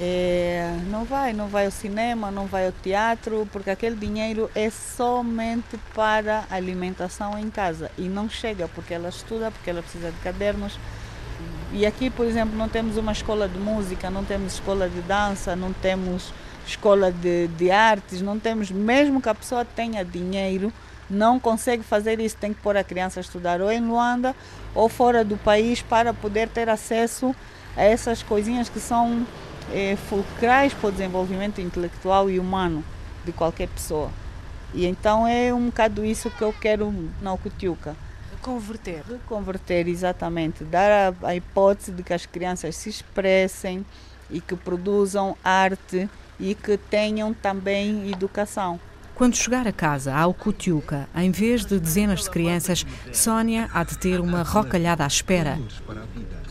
[0.00, 4.68] É, não vai, não vai ao cinema, não vai ao teatro, porque aquele dinheiro é
[4.68, 10.18] somente para alimentação em casa e não chega porque ela estuda, porque ela precisa de
[10.18, 10.78] cadernos.
[11.72, 15.54] E aqui, por exemplo, não temos uma escola de música, não temos escola de dança,
[15.54, 16.32] não temos
[16.66, 20.72] escola de, de artes, não temos, mesmo que a pessoa tenha dinheiro,
[21.08, 24.34] não consegue fazer isso, tem que pôr a criança a estudar ou em Luanda
[24.74, 27.34] ou fora do país para poder ter acesso
[27.76, 29.26] a essas coisinhas que são
[29.72, 32.84] eh, fulcrais para o desenvolvimento intelectual e humano
[33.24, 34.10] de qualquer pessoa.
[34.72, 37.96] E então é um bocado isso que eu quero na Ocutiuca.
[38.42, 39.02] Converter.
[39.26, 40.64] Converter, exatamente.
[40.64, 43.86] Dar a, a hipótese de que as crianças se expressem
[44.30, 48.78] e que produzam arte e que tenham também educação.
[49.14, 53.96] Quando chegar a casa ao Cutiuca, em vez de dezenas de crianças, Sónia há de
[53.96, 55.58] ter uma rocalhada à espera.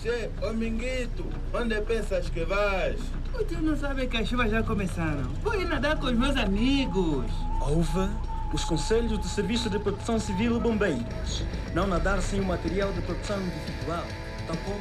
[0.04, 3.00] Che, ô Minguito, onde pensas que vais?
[3.34, 5.30] O tio não sabe que as chuvas já começaram.
[5.42, 7.32] Vou ir nadar com os meus amigos.
[7.62, 8.10] Houve
[8.54, 11.46] os conselhos do Serviço de Proteção Civil e Bombeiros.
[11.74, 14.04] Não nadar sem o material de proteção individual,
[14.46, 14.78] tal como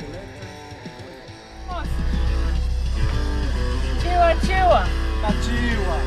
[0.00, 0.44] coleta.
[4.00, 4.86] Tiwa, tiwa.
[5.20, 5.98] Na tiwa.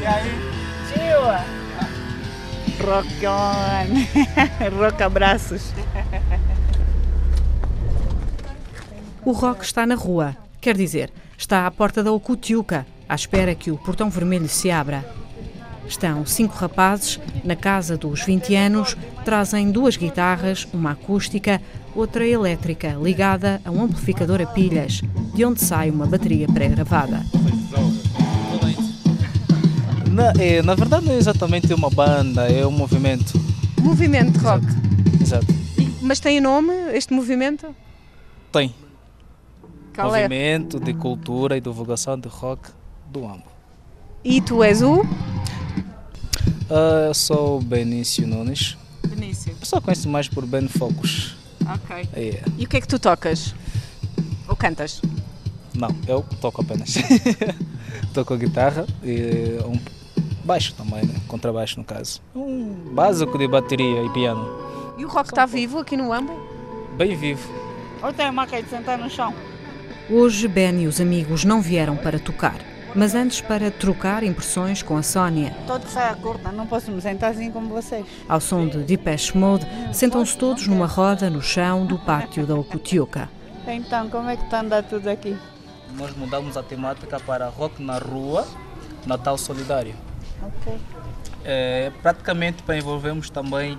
[0.00, 0.30] E aí?
[0.94, 1.44] Tiwa.
[2.86, 4.78] Rock on.
[4.78, 5.72] Rock abraços.
[9.26, 13.70] O Rock está na rua, quer dizer, está à porta da Ocutiuca, à espera que
[13.70, 15.02] o portão vermelho se abra.
[15.88, 21.58] Estão cinco rapazes na casa dos 20 anos, trazem duas guitarras, uma acústica,
[21.94, 25.00] outra elétrica ligada a um amplificador a pilhas,
[25.34, 27.24] de onde sai uma bateria pré-gravada.
[30.10, 33.40] Na, é, na verdade não é exatamente uma banda, é um movimento.
[33.80, 34.66] Movimento de rock.
[35.18, 35.46] Exato.
[36.02, 37.74] Mas tem nome este movimento?
[38.52, 38.83] Tem.
[39.94, 40.22] Qual é?
[40.22, 42.70] movimento de cultura e divulgação de rock
[43.10, 43.44] do AMBO.
[44.24, 45.02] E tu és o?
[46.68, 48.76] Ah, eu sou o Benício Nunes.
[49.06, 49.54] Benício.
[49.60, 51.36] Eu só conheço mais por Ben Focus.
[51.62, 52.08] Ok.
[52.12, 52.42] É.
[52.58, 53.54] E o que é que tu tocas?
[54.48, 55.00] Ou cantas?
[55.74, 56.94] Não, eu toco apenas.
[58.12, 59.78] toco a guitarra e um
[60.44, 61.14] baixo também, né?
[61.28, 62.20] contrabaixo no caso.
[62.34, 64.44] Um básico de bateria e piano.
[64.98, 66.32] E o rock está vivo aqui no Ambo?
[66.96, 67.48] Bem vivo.
[68.02, 69.34] Ou tem maca de sentar no chão?
[70.10, 72.58] Hoje, Ben e os amigos não vieram para tocar,
[72.94, 75.56] mas antes para trocar impressões com a Sónia.
[75.66, 78.04] Todo saia curta, não posso me sentar assim como vocês.
[78.28, 83.30] Ao som de Depeche Mode, sentam-se todos numa roda no chão do pátio da Ocutiuca.
[83.66, 85.34] Então, como é que está a andar tudo aqui?
[85.96, 88.46] Nós mudamos a temática para rock na rua,
[89.06, 89.94] Natal Solidário.
[90.42, 90.78] Ok.
[91.46, 93.78] É, praticamente para envolvermos também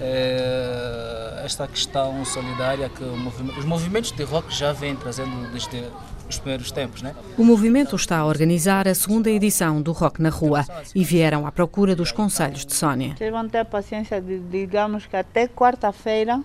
[0.00, 5.84] é, esta questão solidária que movi os movimentos de rock já vêm trazendo desde
[6.28, 7.14] os primeiros tempos, né?
[7.36, 11.52] O movimento está a organizar a segunda edição do Rock na Rua e vieram à
[11.52, 13.14] procura dos conselhos de Sónia.
[13.16, 16.42] Vocês vão ter paciência de, digamos que até quarta-feira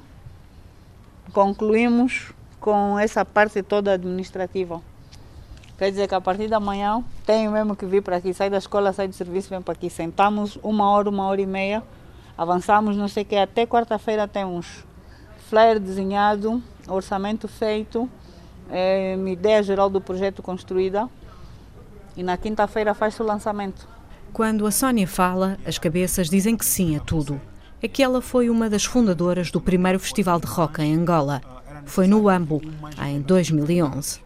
[1.34, 4.82] concluímos com essa parte toda administrativa.
[5.78, 8.58] Quer dizer que a partir da manhã tenho mesmo que vir para aqui, sai da
[8.58, 9.90] escola, sai do serviço, vem para aqui.
[9.90, 11.84] Sentamos uma hora, uma hora e meia,
[12.38, 14.86] avançamos, não sei o que, até quarta-feira temos
[15.50, 18.10] flyer desenhado, orçamento feito,
[18.70, 21.10] é, ideia geral do projeto construída
[22.16, 23.88] e na quinta-feira faz-se o lançamento.
[24.32, 27.40] Quando a Sónia fala, as cabeças dizem que sim a tudo.
[27.82, 31.42] É que ela foi uma das fundadoras do primeiro festival de rock em Angola.
[31.86, 32.62] Foi no Ambo,
[33.06, 34.23] em 2011.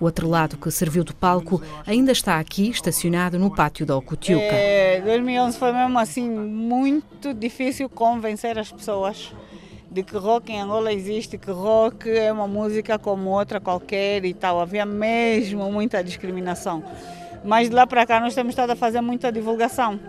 [0.00, 4.42] O outro lado que serviu de palco ainda está aqui, estacionado no pátio da Ocutiuca.
[4.42, 9.30] É, 2011 foi mesmo assim muito difícil convencer as pessoas
[9.90, 14.32] de que rock em Angola existe, que rock é uma música como outra qualquer e
[14.32, 14.60] tal.
[14.60, 16.82] Havia mesmo muita discriminação.
[17.44, 20.00] Mas de lá para cá nós temos estado a fazer muita divulgação.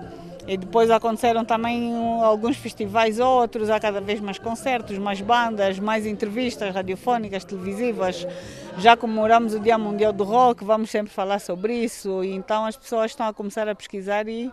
[0.48, 6.06] E depois aconteceram também alguns festivais outros, há cada vez mais concertos, mais bandas, mais
[6.06, 8.28] entrevistas radiofónicas, televisivas.
[8.78, 12.24] Já comemoramos o Dia Mundial do Rock, vamos sempre falar sobre isso.
[12.24, 14.52] E então as pessoas estão a começar a pesquisar e,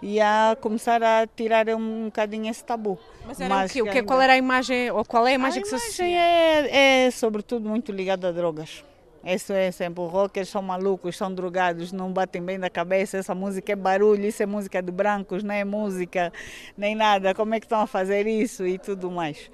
[0.00, 2.98] e a começar a tirar um bocadinho esse tabu.
[3.26, 4.02] Mas era Mas o quê?
[4.02, 6.06] Qual era a imagem, ou qual é a imagem a que se associa?
[6.06, 8.84] É, é sobretudo muito ligada a drogas.
[9.24, 13.34] Isso é sempre, os rockers são malucos, são drogados, não batem bem da cabeça, essa
[13.34, 16.32] música é barulho, isso é música de brancos, não é música,
[16.76, 19.50] nem nada, como é que estão a fazer isso e tudo mais.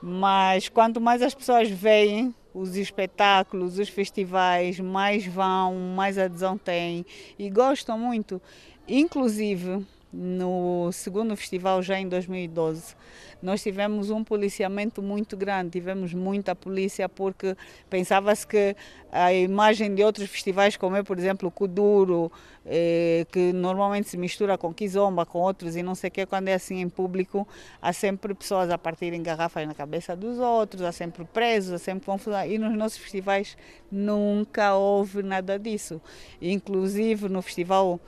[0.00, 7.04] Mas quanto mais as pessoas veem os espetáculos, os festivais, mais vão, mais adesão têm
[7.38, 8.40] e gostam muito.
[8.88, 12.94] Inclusive, no segundo festival, já em 2012,
[13.42, 17.56] nós tivemos um policiamento muito grande, tivemos muita polícia porque
[17.88, 18.76] pensava-se que
[19.10, 22.30] a imagem de outros festivais, como é, por exemplo, o Kuduro,
[22.64, 26.48] eh, que normalmente se mistura com Kizomba, com outros e não sei o que, quando
[26.48, 27.46] é assim em público,
[27.80, 32.06] há sempre pessoas a partirem garrafas na cabeça dos outros, há sempre presos, há sempre
[32.06, 32.44] confusão.
[32.46, 33.56] E nos nossos festivais
[33.90, 36.00] nunca houve nada disso.
[36.40, 38.00] Inclusive no festival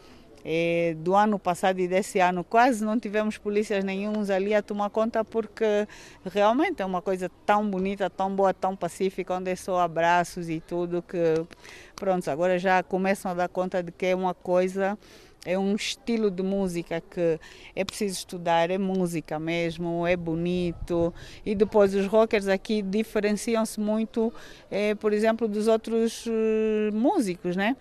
[0.44, 4.90] eh, do ano passado e desse ano quase não tivemos polícias nenhums ali a tomar
[4.90, 5.88] conta porque
[6.24, 10.60] realmente é uma coisa tão bonita, tão boa, tão pacífica, onde é só abraços e
[10.60, 11.18] tudo que
[11.96, 14.98] pronto, agora já começam a dar conta de que é uma coisa
[15.44, 17.38] é um estilo de música que
[17.76, 21.12] é preciso estudar, é música mesmo, é bonito.
[21.44, 24.32] E depois os rockers aqui diferenciam-se muito,
[24.70, 27.76] é, por exemplo, dos outros uh, músicos, né?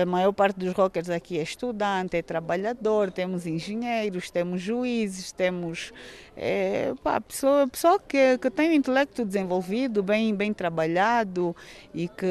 [0.00, 5.92] A maior parte dos rockers aqui é estudante, é trabalhador, temos engenheiros, temos juízes, temos
[6.34, 11.54] é, pá, pessoa, pessoa que, que tem o intelecto desenvolvido, bem, bem trabalhado
[11.92, 12.26] e que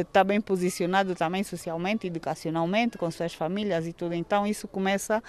[0.00, 4.14] está bem posicionado também socialmente, educacionalmente, com suas famílias e tudo.
[4.14, 5.22] Então isso começa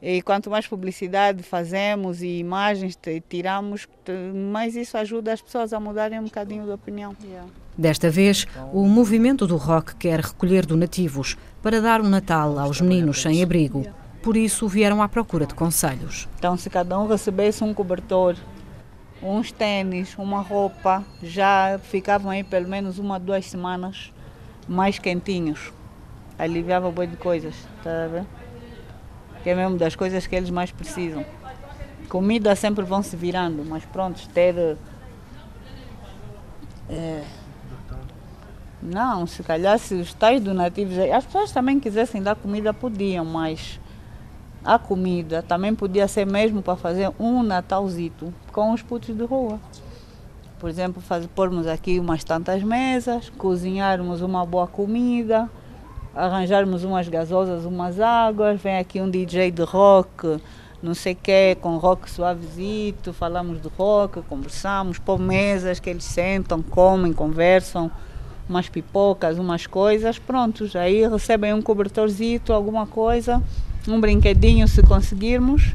[0.00, 3.86] e quanto mais publicidade fazemos e imagens tiramos,
[4.50, 7.14] mais isso ajuda as pessoas a mudarem um bocadinho de opinião.
[7.22, 7.46] Yeah.
[7.78, 13.22] Desta vez, o movimento do rock quer recolher donativos para dar um Natal aos meninos
[13.22, 13.86] sem abrigo.
[14.20, 16.28] Por isso, vieram à procura de conselhos.
[16.38, 18.34] Então, se cada um recebesse um cobertor,
[19.22, 24.12] uns tênis, uma roupa, já ficavam aí pelo menos uma, duas semanas
[24.66, 25.72] mais quentinhos.
[26.36, 28.26] Aliviava boi de coisas, tá a ver?
[29.42, 31.24] que é mesmo das coisas que eles mais precisam.
[32.08, 34.76] Comida sempre vão se virando, mas pronto, ter.
[36.88, 37.22] É,
[38.82, 40.96] não, se calhar se os tais donativos.
[40.98, 43.80] As pessoas também quisessem dar comida, podiam, mas
[44.64, 49.58] a comida também podia ser mesmo para fazer um Natalzito com os putos de rua.
[50.58, 55.48] Por exemplo, fazer, pormos aqui umas tantas mesas, cozinharmos uma boa comida
[56.18, 60.40] arranjarmos umas gasosas, umas águas, vem aqui um DJ de rock,
[60.82, 66.04] não sei o que, com rock suavezito, falamos de rock, conversamos, pôr mesas que eles
[66.04, 67.90] sentam, comem, conversam,
[68.48, 70.74] umas pipocas, umas coisas, prontos.
[70.74, 73.42] Aí recebem um cobertorzito, alguma coisa,
[73.86, 75.74] um brinquedinho se conseguirmos,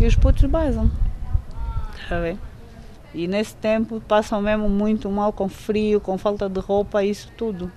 [0.00, 0.90] e os putos basam.
[2.08, 2.36] Tá
[3.14, 7.70] E nesse tempo passam mesmo muito mal com frio, com falta de roupa, isso tudo.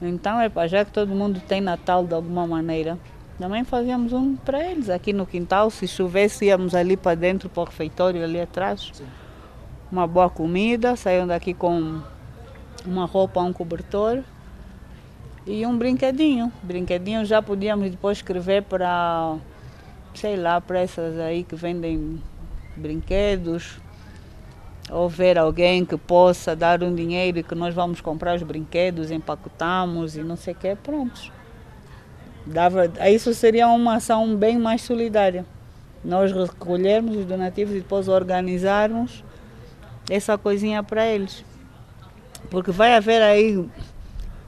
[0.00, 2.98] Então, é para já que todo mundo tem Natal de alguma maneira,
[3.38, 5.70] também fazíamos um para eles aqui no quintal.
[5.70, 8.90] Se chovesse, íamos ali para dentro, para o refeitório ali atrás.
[8.92, 9.04] Sim.
[9.90, 12.00] Uma boa comida, saíam daqui com
[12.88, 14.22] uma roupa, um cobertor
[15.46, 16.52] e um brinquedinho.
[16.62, 19.36] Brinquedinho já podíamos depois escrever para,
[20.14, 22.20] sei lá, para essas aí que vendem
[22.76, 23.78] brinquedos,
[24.90, 29.10] ou ver alguém que possa dar um dinheiro e que nós vamos comprar os brinquedos,
[29.10, 31.30] empacotamos e não sei o que, pronto.
[32.46, 35.44] Dava, isso seria uma ação bem mais solidária.
[36.02, 39.22] Nós recolhermos os donativos e depois organizarmos
[40.08, 41.44] essa coisinha para eles.
[42.50, 43.68] Porque vai haver aí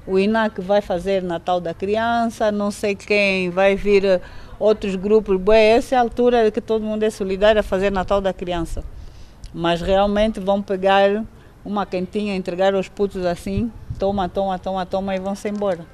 [0.07, 4.21] o INAC vai fazer Natal da Criança, não sei quem vai vir eh,
[4.59, 5.39] outros grupos.
[5.39, 8.83] Bem, essa é a altura que todo mundo é solidário a fazer Natal da Criança.
[9.53, 11.25] Mas realmente vão pegar
[11.65, 15.87] uma quentinha, entregar aos putos assim, toma, toma, toma, toma e vão-se embora.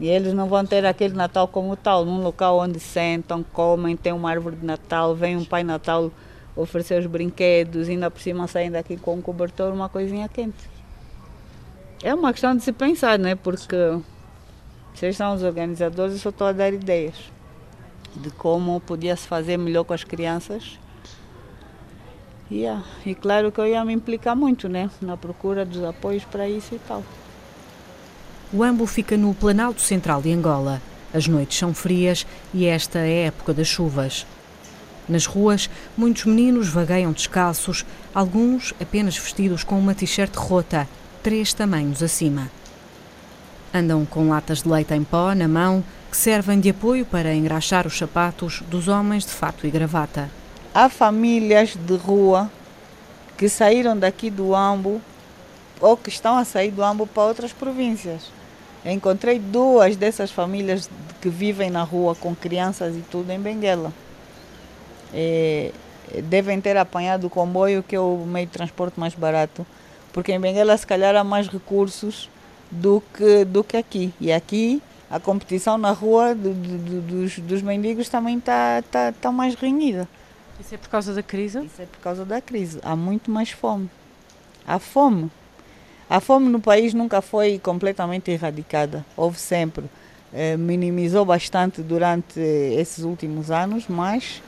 [0.00, 4.12] E eles não vão ter aquele Natal como tal, num local onde sentam, comem, tem
[4.12, 6.10] uma árvore de Natal, vem um Pai Natal
[6.54, 10.77] oferecer os brinquedos, ainda por cima saem daqui com um cobertor, uma coisinha quente.
[12.02, 13.34] É uma questão de se pensar, né?
[13.34, 13.76] Porque
[14.94, 17.14] vocês são os organizadores, eu só estou a dar ideias
[18.16, 20.78] de como podia se fazer melhor com as crianças.
[22.50, 22.82] Yeah.
[23.04, 24.90] E claro que eu ia me implicar muito, né?
[25.00, 27.04] Na procura dos apoios para isso e tal.
[28.52, 30.80] O Ambo fica no Planalto Central de Angola.
[31.12, 34.26] As noites são frias e esta é a época das chuvas.
[35.08, 37.84] Nas ruas, muitos meninos vagueiam descalços,
[38.14, 40.88] alguns apenas vestidos com uma t-shirt rota
[41.22, 42.50] três tamanhos acima.
[43.72, 47.86] Andam com latas de leite em pó na mão que servem de apoio para engraxar
[47.86, 50.30] os sapatos dos homens de fato e gravata.
[50.74, 52.50] Há famílias de rua
[53.36, 55.00] que saíram daqui do Ambo
[55.80, 58.32] ou que estão a sair do Ambo para outras províncias.
[58.84, 60.88] encontrei duas dessas famílias
[61.20, 63.92] que vivem na rua com crianças e tudo em Benguela.
[65.12, 65.72] É,
[66.24, 69.66] devem ter apanhado o comboio, que é o meio de transporte mais barato
[70.12, 72.28] porque em Benguela se calhar há mais recursos
[72.70, 74.12] do que, do que aqui.
[74.20, 79.32] E aqui a competição na rua do, do, dos, dos mendigos também está tá, tá
[79.32, 80.08] mais renhida.
[80.60, 81.64] Isso é por causa da crise?
[81.64, 82.78] Isso é por causa da crise.
[82.82, 83.88] Há muito mais fome.
[84.66, 85.30] Há fome.
[86.10, 89.04] A fome no país nunca foi completamente erradicada.
[89.16, 89.84] Houve sempre.
[90.32, 94.42] Eh, minimizou bastante durante esses últimos anos, mas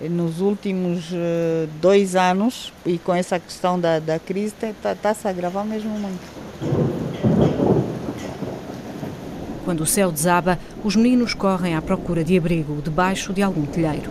[0.00, 5.26] nos últimos uh, dois anos, e com essa questão da, da crise, está tá se
[5.26, 6.38] a agravar mesmo muito.
[9.64, 14.10] Quando o céu desaba, os meninos correm à procura de abrigo debaixo de algum telheiro.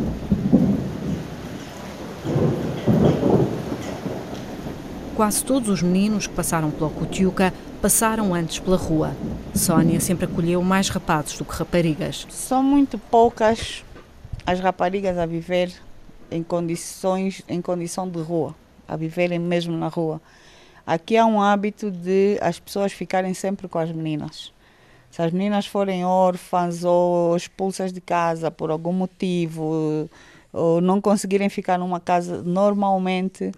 [5.15, 9.15] Quase todos os meninos que passaram pela Cutiuca passaram antes pela rua.
[9.55, 12.27] Sónia sempre acolheu mais rapazes do que raparigas.
[12.29, 13.83] São muito poucas
[14.47, 15.73] as raparigas a viver
[16.31, 18.55] em condições em condição de rua,
[18.87, 20.21] a viverem mesmo na rua.
[20.85, 24.53] Aqui há um hábito de as pessoas ficarem sempre com as meninas.
[25.11, 30.09] Se as meninas forem órfãs ou expulsas de casa por algum motivo,
[30.53, 33.51] ou não conseguirem ficar numa casa, normalmente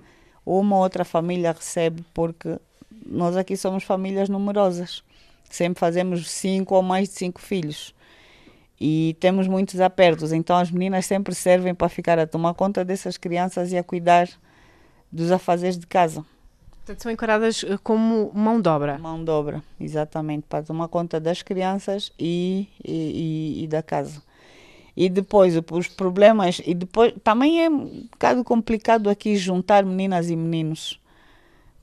[0.43, 2.57] uma ou outra família recebe, porque
[3.05, 5.03] nós aqui somos famílias numerosas.
[5.51, 7.93] Sempre fazemos cinco ou mais de cinco filhos
[8.79, 13.17] e temos muitos apertos, então as meninas sempre servem para ficar a tomar conta dessas
[13.17, 14.29] crianças e a cuidar
[15.11, 16.23] dos afazeres de casa.
[16.71, 18.97] Portanto, são encaradas eh, como mão de obra?
[18.97, 24.23] Mão de obra, exatamente, para tomar conta das crianças e, e, e, e da casa.
[24.95, 30.35] E depois os problemas, e depois também é um bocado complicado aqui juntar meninas e
[30.35, 30.99] meninos,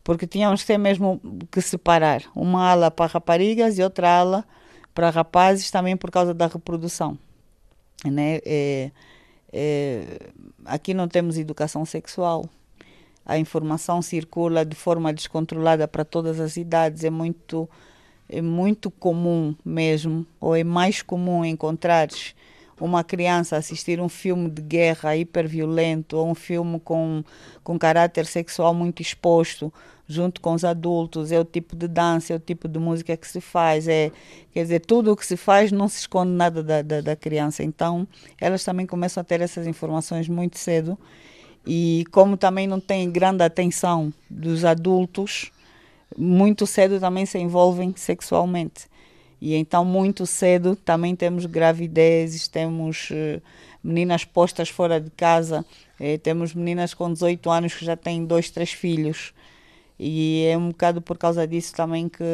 [0.03, 1.21] porque tínhamos que ter mesmo
[1.51, 4.57] que separar uma ala para raparigas e outra ala para
[5.05, 7.19] rapazes também por causa da reprodução.
[8.05, 8.41] Né?
[8.45, 8.91] É,
[9.53, 10.31] é,
[10.65, 12.49] aqui não temos educação sexual.
[13.25, 17.05] A informação circula de forma descontrolada para todas as idades.
[17.05, 17.69] É muito,
[18.29, 22.35] é muito comum mesmo, ou é mais comum encontrares
[22.79, 27.25] uma criança assistir um filme de guerra hiperviolento ou um filme com,
[27.65, 29.73] com caráter sexual muito exposto
[30.09, 33.27] junto com os adultos, é o tipo de dança, é o tipo de música que
[33.27, 34.13] se faz, é,
[34.53, 37.63] quer dizer, tudo o que se faz não se esconde nada da, da, da criança.
[37.63, 38.07] Então,
[38.41, 40.99] elas também começam a ter essas informações muito cedo
[41.67, 45.51] e como também não tem grande atenção dos adultos,
[46.17, 48.87] muito cedo também se envolvem sexualmente.
[49.41, 53.43] E então, muito cedo, também temos gravidezes, temos uh,
[53.83, 55.65] meninas postas fora de casa,
[56.01, 59.35] eh, temos meninas com 18 anos que já têm dois, três filhos.
[59.99, 62.25] E é um bocado por causa disso também que,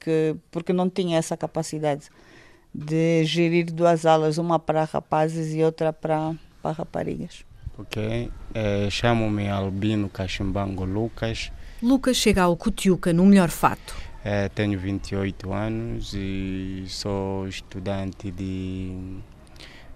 [0.00, 2.08] que porque não tinha essa capacidade
[2.74, 7.44] de gerir duas alas, uma para rapazes e outra para, para raparigas.
[7.78, 11.52] Ok, é, chamo-me Albino Cachimbango Lucas.
[11.82, 13.94] Lucas chega ao Cutiuca no melhor fato.
[14.24, 19.20] É, tenho 28 anos e sou estudante de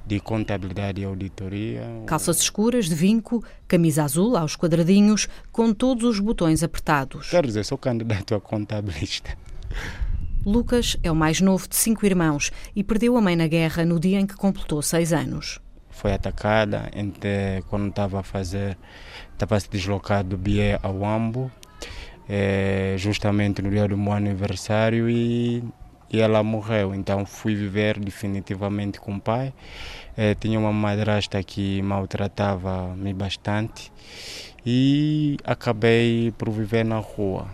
[0.07, 1.82] de contabilidade e auditoria.
[2.07, 7.30] Calças escuras de vinco, camisa azul aos quadradinhos, com todos os botões apertados.
[7.30, 9.36] Quero dizer, sou candidato a contabilista.
[10.44, 14.00] Lucas é o mais novo de cinco irmãos e perdeu a mãe na guerra no
[14.00, 15.61] dia em que completou seis anos.
[15.88, 18.76] Foi atacada entre, quando estava a fazer,
[19.32, 21.50] estava a se deslocar do Bié ao Ambo.
[22.28, 25.62] é, justamente no dia do meu aniversário e,
[26.12, 26.94] e ela morreu.
[26.94, 29.52] Então fui viver definitivamente com o pai.
[30.16, 33.90] É, tinha uma madrasta que maltratava-me bastante
[34.64, 37.46] e acabei por viver na rua.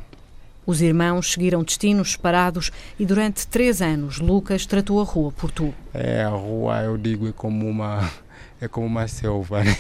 [0.67, 5.73] Os irmãos seguiram destinos separados e durante três anos Lucas tratou a rua por tu.
[5.95, 8.11] É, a rua eu digo é como uma
[8.61, 9.77] é como uma selva, né?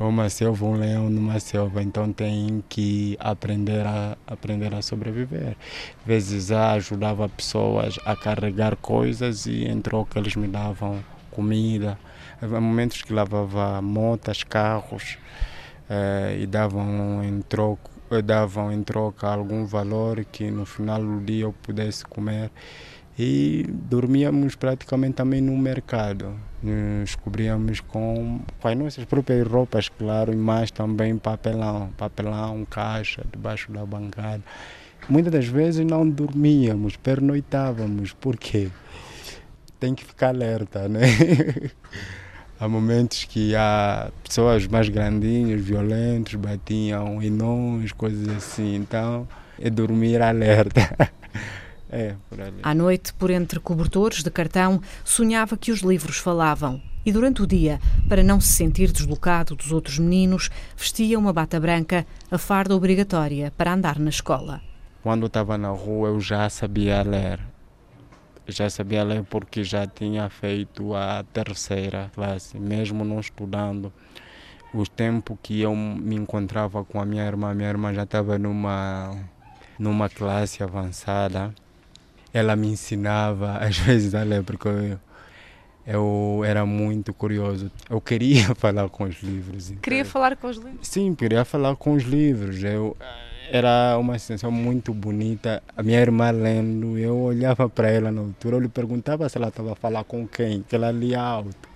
[0.00, 5.56] Uma selva, um leão numa selva, então tem que aprender a aprender a sobreviver.
[6.00, 11.98] Às vezes ajudava pessoas a carregar coisas e em troca eles me davam comida.
[12.40, 15.18] Havia momentos que lavava motas, carros
[15.88, 21.44] eh, e davam em troca davam em troca algum valor que no final do dia
[21.44, 22.50] eu pudesse comer
[23.18, 26.34] e dormíamos praticamente também no mercado.
[26.62, 33.72] Nos cobríamos com, com as nossas próprias roupas, claro, mais também papelão, papelão, caixa debaixo
[33.72, 34.42] da bancada.
[35.08, 38.68] Muitas das vezes não dormíamos, pernoitávamos, porque
[39.80, 41.00] tem que ficar alerta, né?
[42.62, 48.76] há momentos que há pessoas mais grandinhas, violentos, batiam em nós, coisas assim.
[48.76, 49.26] Então,
[49.60, 50.96] é dormir alerta.
[51.92, 52.58] é, por ali.
[52.62, 56.80] À noite, por entre cobertores de cartão, sonhava que os livros falavam.
[57.04, 61.60] E durante o dia, para não se sentir deslocado dos outros meninos, vestia uma bata
[61.60, 64.60] branca, a farda obrigatória para andar na escola.
[65.02, 67.40] Quando estava na rua, eu já sabia ler
[68.46, 73.92] já sabia ler porque já tinha feito a terceira classe, mesmo não estudando.
[74.74, 79.14] O tempo que eu me encontrava com a minha irmã, minha irmã já estava numa,
[79.78, 81.54] numa classe avançada.
[82.32, 84.98] Ela me ensinava às vezes a ler, porque eu,
[85.86, 87.70] eu era muito curioso.
[87.88, 89.72] Eu queria falar com os livros.
[89.82, 90.88] Queria então, falar com os livros?
[90.88, 92.62] Sim, queria falar com os livros.
[92.62, 92.96] Eu,
[93.50, 95.62] era uma sensação muito bonita.
[95.76, 99.48] A minha irmã lendo, eu olhava para ela na altura, eu lhe perguntava se ela
[99.48, 101.71] estava a falar com quem, que ela lia alto.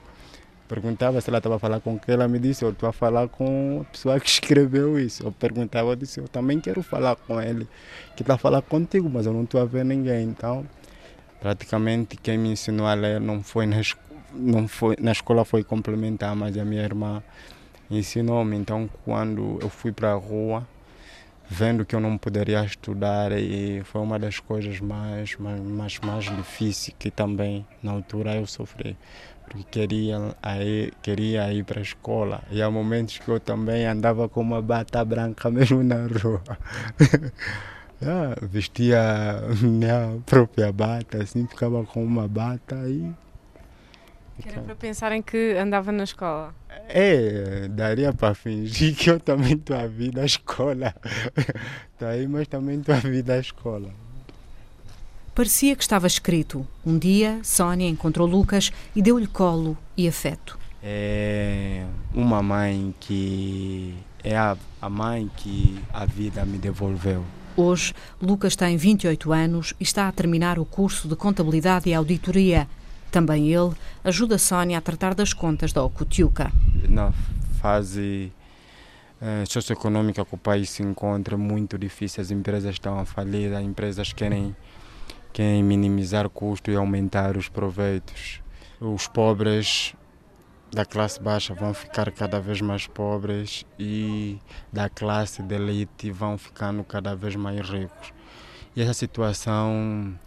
[0.69, 3.29] Perguntava se ela estava a falar com quem, ela me disse, eu estou a falar
[3.29, 5.23] com a pessoa que escreveu isso.
[5.25, 7.69] Eu perguntava, eu disse, eu também quero falar com ele,
[8.17, 10.25] que está a falar contigo, mas eu não estou a ver ninguém.
[10.25, 10.67] Então,
[11.41, 13.77] praticamente quem me ensinou a ler não foi na,
[14.33, 17.23] não foi, na escola foi complementar, mas a minha irmã
[17.91, 18.57] ensinou-me.
[18.57, 20.67] Então, quando eu fui para a rua,
[21.49, 26.95] vendo que eu não poderia estudar e foi uma das coisas mais mais mais difíceis
[26.99, 28.97] que também na altura eu sofri
[29.49, 34.29] porque queria aí queria ir para a escola e há momentos que eu também andava
[34.29, 36.43] com uma bata branca mesmo na rua
[38.03, 43.15] ah, vestia minha própria bata assim ficava com uma bata e
[44.41, 46.55] que era para pensarem que andava na escola.
[46.91, 50.95] É, daria para fingir que eu também estou a vir da escola.
[51.91, 53.89] Estou aí, mas também estou a vir da escola.
[55.37, 56.67] Parecia que estava escrito.
[56.83, 60.59] Um dia, Sónia encontrou Lucas e deu-lhe colo e afeto.
[60.83, 61.85] É
[62.15, 67.23] uma mãe que é a, a mãe que a vida me devolveu.
[67.55, 72.67] Hoje, Lucas tem 28 anos e está a terminar o curso de Contabilidade e Auditoria
[73.13, 76.51] também ele ajuda Sónia a tratar das contas da Ocutiuca.
[76.89, 77.13] Na
[77.61, 78.33] fase
[79.21, 83.63] eh, socioeconômica que o país se encontra, muito difícil, as empresas estão a falir, as
[83.63, 84.55] empresas querem,
[85.37, 88.41] querem minimizar custos e aumentar os proveitos.
[88.81, 89.95] Os pobres
[90.73, 94.39] da classe baixa vão ficar cada vez mais pobres e
[94.73, 98.15] da classe de elite vão ficando cada vez mais ricos.
[98.75, 100.19] E essa situação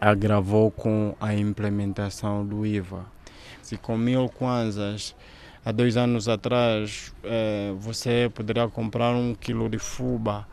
[0.00, 3.04] agravou com a implementação do IVA.
[3.62, 5.16] Se com mil kwanzas
[5.64, 10.46] há dois anos atrás eh, você poderia comprar um quilo de fuba,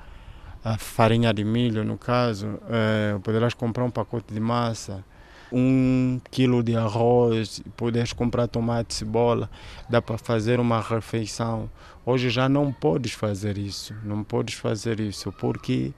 [0.64, 5.04] a farinha de milho no caso, eh, poderás comprar um pacote de massa,
[5.52, 9.50] um quilo de arroz, poderes comprar tomate, cebola,
[9.90, 11.70] dá para fazer uma refeição.
[12.06, 15.94] Hoje já não podes fazer isso, não podes fazer isso porque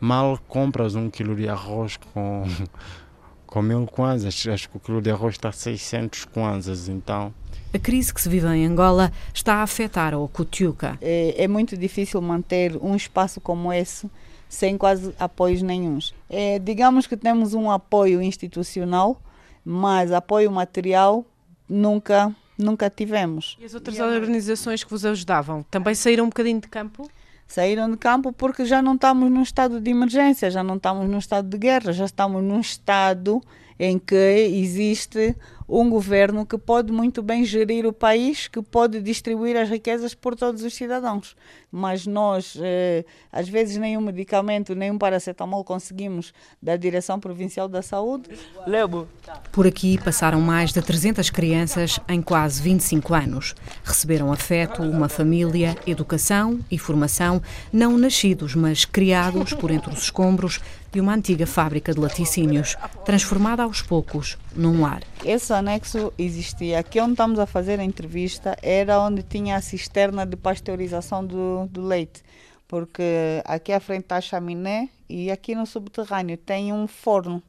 [0.00, 2.44] mal compras um quilo de arroz com,
[3.50, 4.46] com mil kwanzas.
[4.46, 7.34] Acho que o quilo de arroz está a 600 kwanzas, então...
[7.72, 10.98] A crise que se vive em Angola está a afetar a Ocutiuca.
[11.00, 14.10] É, é muito difícil manter um espaço como esse
[14.48, 16.12] sem quase apoios nenhums.
[16.28, 19.22] É, digamos que temos um apoio institucional,
[19.64, 21.24] mas apoio material
[21.68, 23.56] nunca nunca tivemos.
[23.58, 27.08] E as outras e organizações que vos ajudavam também saíram um bocadinho de campo?
[27.52, 31.18] Saíram de campo porque já não estamos num estado de emergência, já não estamos num
[31.18, 33.42] estado de guerra, já estamos num estado
[33.78, 35.36] em que existe
[35.70, 40.34] um governo que pode muito bem gerir o país, que pode distribuir as riquezas por
[40.34, 41.36] todos os cidadãos.
[41.70, 48.28] Mas nós, eh, às vezes, nenhum medicamento, nenhum paracetamol conseguimos da Direção Provincial da Saúde.
[48.66, 49.06] Lebo.
[49.52, 53.54] Por aqui passaram mais de 300 crianças em quase 25 anos.
[53.84, 57.40] Receberam afeto, uma família, educação e formação,
[57.72, 60.60] não nascidos, mas criados por entre os escombros
[60.92, 65.02] de uma antiga fábrica de laticínios, transformada aos poucos num lar.
[65.24, 66.78] Esse anexo existia.
[66.78, 71.66] Aqui onde estamos a fazer a entrevista era onde tinha a cisterna de pasteurização do,
[71.70, 72.22] do leite.
[72.66, 77.42] Porque aqui à frente está a chaminé e aqui no subterrâneo tem um forno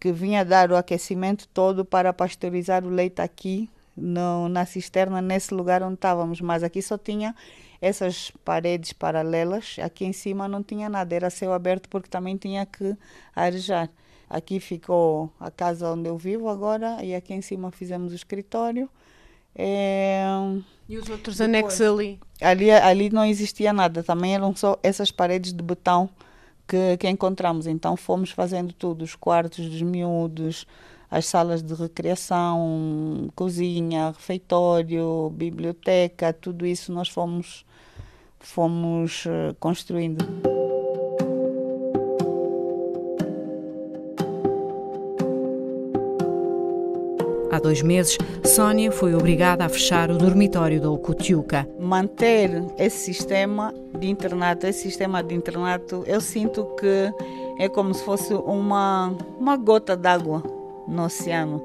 [0.00, 5.54] que vinha dar o aquecimento todo para pasteurizar o leite aqui no, na cisterna, nesse
[5.54, 6.40] lugar onde estávamos.
[6.40, 7.34] Mas aqui só tinha
[7.80, 12.64] essas paredes paralelas, aqui em cima não tinha nada, era céu aberto porque também tinha
[12.64, 12.96] que
[13.34, 13.88] arejar.
[14.32, 18.88] Aqui ficou a casa onde eu vivo agora e aqui em cima fizemos o escritório.
[19.54, 20.24] É...
[20.88, 22.18] E os outros Depois, anexos ali?
[22.40, 22.70] ali?
[22.70, 26.08] Ali não existia nada, também eram só essas paredes de betão
[26.66, 27.66] que, que encontramos.
[27.66, 30.66] Então fomos fazendo tudo, os quartos dos miúdos,
[31.10, 37.66] as salas de recreação, cozinha, refeitório, biblioteca, tudo isso nós fomos
[38.40, 40.51] fomos eh, construindo.
[47.52, 51.68] Há dois meses, Sónia foi obrigada a fechar o dormitório da Ocutiuca.
[51.78, 57.12] Manter esse sistema de internato, esse sistema de internato, eu sinto que
[57.58, 60.42] é como se fosse uma, uma gota d'água
[60.88, 61.62] no oceano.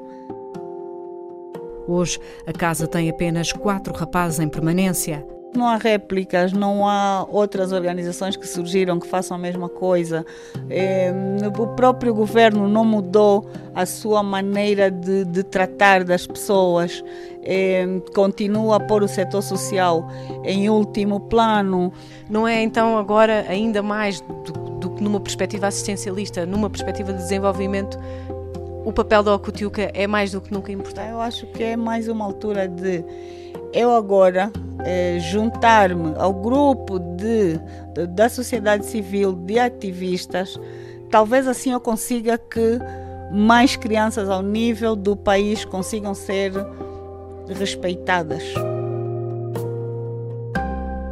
[1.88, 5.26] Hoje, a casa tem apenas quatro rapazes em permanência.
[5.56, 10.26] Não há réplicas, não há outras organizações que surgiram que façam a mesma coisa.
[10.70, 11.12] É,
[11.58, 17.04] o próprio governo não mudou a sua maneira de, de tratar das pessoas.
[17.42, 20.08] É, continua a pôr o setor social
[20.44, 21.92] em último plano.
[22.30, 27.20] Não é então agora ainda mais do, do que numa perspectiva assistencialista, numa perspectiva de
[27.20, 27.98] desenvolvimento,
[28.88, 31.10] o papel da Ocutiuca é mais do que nunca importante?
[31.10, 33.04] Eu acho que é mais uma altura de
[33.74, 34.52] eu agora
[34.86, 37.60] é, juntar-me ao grupo de,
[37.94, 40.60] de, da sociedade civil, de ativistas,
[41.10, 42.80] talvez assim eu consiga que
[43.32, 46.54] mais crianças ao nível do país consigam ser
[47.48, 48.44] respeitadas.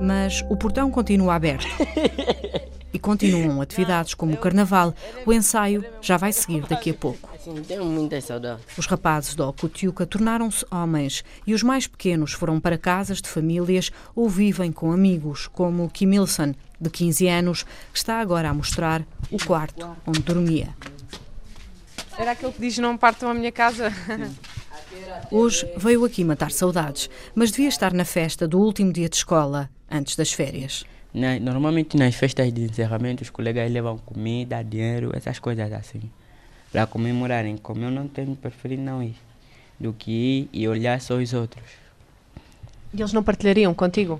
[0.01, 1.65] Mas o portão continua aberto.
[2.95, 4.95] E continuam atividades como o carnaval.
[5.25, 7.29] O ensaio já vai seguir daqui a pouco.
[8.77, 13.91] Os rapazes da Ocutiuca tornaram-se homens e os mais pequenos foram para casas de famílias
[14.15, 19.43] ou vivem com amigos, como Kimilson, de 15 anos, que está agora a mostrar o
[19.43, 20.73] quarto onde dormia.
[22.17, 23.91] Era aquele que diz: Não partam a minha casa.
[25.29, 29.69] Hoje veio aqui matar saudades, mas devia estar na festa do último dia de escola,
[29.91, 30.85] antes das férias.
[31.41, 36.11] Normalmente nas festas de encerramento os colegas levam comida, dinheiro, essas coisas assim
[36.75, 37.55] para comemorarem.
[37.55, 39.15] Como eu não tenho, preferi não ir
[39.79, 41.63] do que ir e olhar só os outros.
[42.93, 44.19] E eles não partilhariam contigo?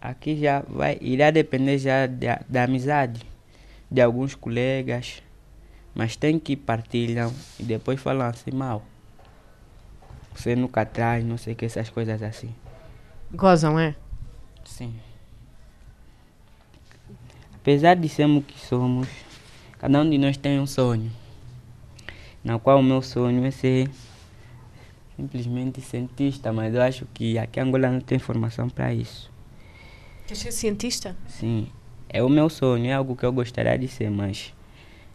[0.00, 3.22] Aqui já vai, irá depender já da, da amizade
[3.88, 5.22] de alguns colegas,
[5.94, 8.82] mas tem que partilham e depois falam assim mal.
[10.34, 12.52] Você nunca traz, não sei que, essas coisas assim.
[13.32, 13.94] Gozam, é?
[14.64, 14.92] Sim.
[17.64, 19.08] Apesar de sermos o que somos,
[19.78, 21.10] cada um de nós tem um sonho
[22.44, 23.88] na qual o meu sonho é ser
[25.16, 29.32] simplesmente cientista, mas eu acho que aqui em Angola não tem formação para isso.
[30.26, 31.16] Quer ser cientista?
[31.26, 31.68] Sim,
[32.06, 34.52] é o meu sonho, é algo que eu gostaria de ser, mas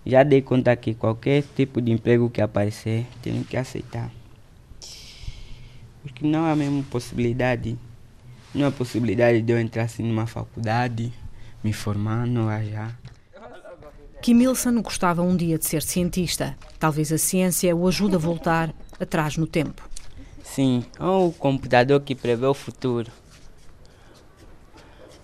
[0.03, 4.09] já dei conta que qualquer tipo de emprego que aparecer, tenho que aceitar.
[6.01, 7.77] Porque não há mesmo possibilidade,
[8.55, 11.13] não há possibilidade de eu entrar assim numa faculdade,
[11.63, 12.91] me formar, não há já.
[14.21, 16.57] Kimilson gostava um dia de ser cientista.
[16.77, 19.87] Talvez a ciência o ajude a voltar atrás no tempo.
[20.43, 23.11] Sim, um computador que prevê o futuro.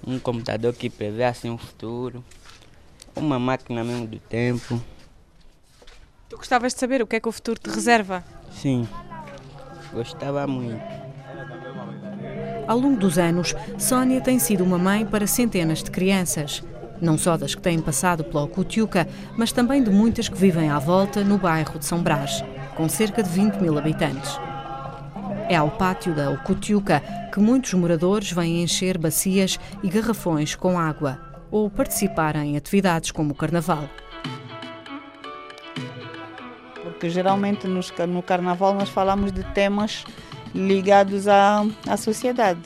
[0.06, 2.24] Um computador que prevê assim o futuro.
[3.16, 4.82] Uma máquina mesmo do tempo.
[6.30, 8.24] Tu gostavas de saber o que é que o futuro te reserva?
[8.52, 8.88] Sim,
[9.94, 10.95] gostava muito.
[12.68, 16.64] Ao longo dos anos, Sónia tem sido uma mãe para centenas de crianças
[17.02, 19.08] não só das que têm passado pela Ocutiuca,
[19.38, 22.44] mas também de muitas que vivem à volta no bairro de São Brás,
[22.76, 24.40] com cerca de 20 mil habitantes.
[25.50, 27.02] É ao pátio da Ocutiuca
[27.32, 31.20] que muitos moradores vêm encher bacias e garrafões com água
[31.52, 33.88] ou participar em atividades como o carnaval.
[36.96, 40.06] porque geralmente no carnaval nós falamos de temas
[40.56, 42.62] ligados à, à sociedade.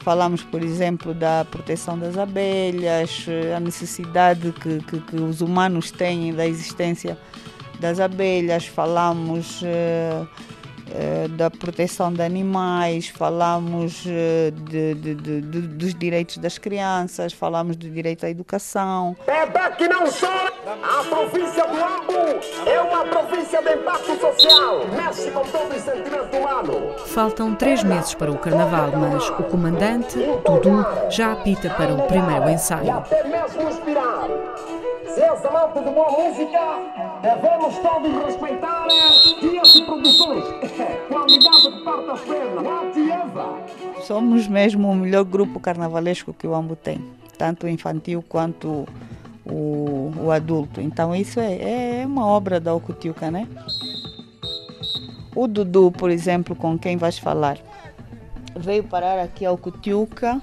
[0.00, 6.32] Falamos, por exemplo, da proteção das abelhas, a necessidade que, que, que os humanos têm
[6.32, 7.18] da existência
[7.78, 10.26] das abelhas, falamos uh,
[11.36, 17.88] da proteção de animais, falamos uh, de, de, de, dos direitos das crianças, falamos do
[17.88, 19.16] direito à educação.
[19.26, 20.28] É daqui não só!
[20.66, 26.36] A província do Ambo é uma província de impacto social, mexe com todo o sentimento
[26.36, 26.94] humano.
[27.06, 32.48] Faltam três meses para o carnaval, mas o comandante, Dudu, já apita para o primeiro
[32.50, 32.86] ensaio.
[32.86, 34.28] E até mesmo inspirar.
[35.14, 36.60] Se és amante de boa música,
[37.22, 38.86] devemos todos respeitar
[39.40, 40.44] dias e produções.
[41.08, 44.06] Qualidade que parte as pernas.
[44.06, 47.04] Somos mesmo o melhor grupo carnavalesco que o Ambo tem,
[47.36, 48.86] tanto infantil quanto
[49.44, 50.80] o, o adulto.
[50.80, 53.48] Então isso é, é uma obra da Ocutiuca, né?
[55.34, 57.58] O Dudu, por exemplo, com quem vais falar,
[58.56, 60.40] veio parar aqui ao Cutiuca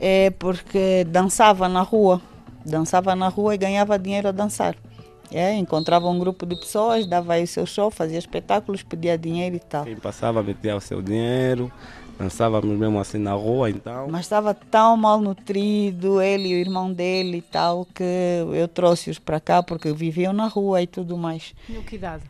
[0.00, 2.20] é porque dançava na rua.
[2.64, 4.76] Dançava na rua e ganhava dinheiro a dançar.
[5.30, 9.56] É, encontrava um grupo de pessoas, dava aí o seu show, fazia espetáculos, pedia dinheiro
[9.56, 9.84] e tal.
[9.84, 11.70] Quem passava metia o seu dinheiro,
[12.18, 14.08] Dançávamos mesmo assim na rua, então.
[14.10, 18.02] Mas estava tão mal nutrido, ele e o irmão dele e tal, que
[18.52, 21.54] eu trouxe-os para cá porque viviam na rua e tudo mais.
[21.68, 22.24] E que idade?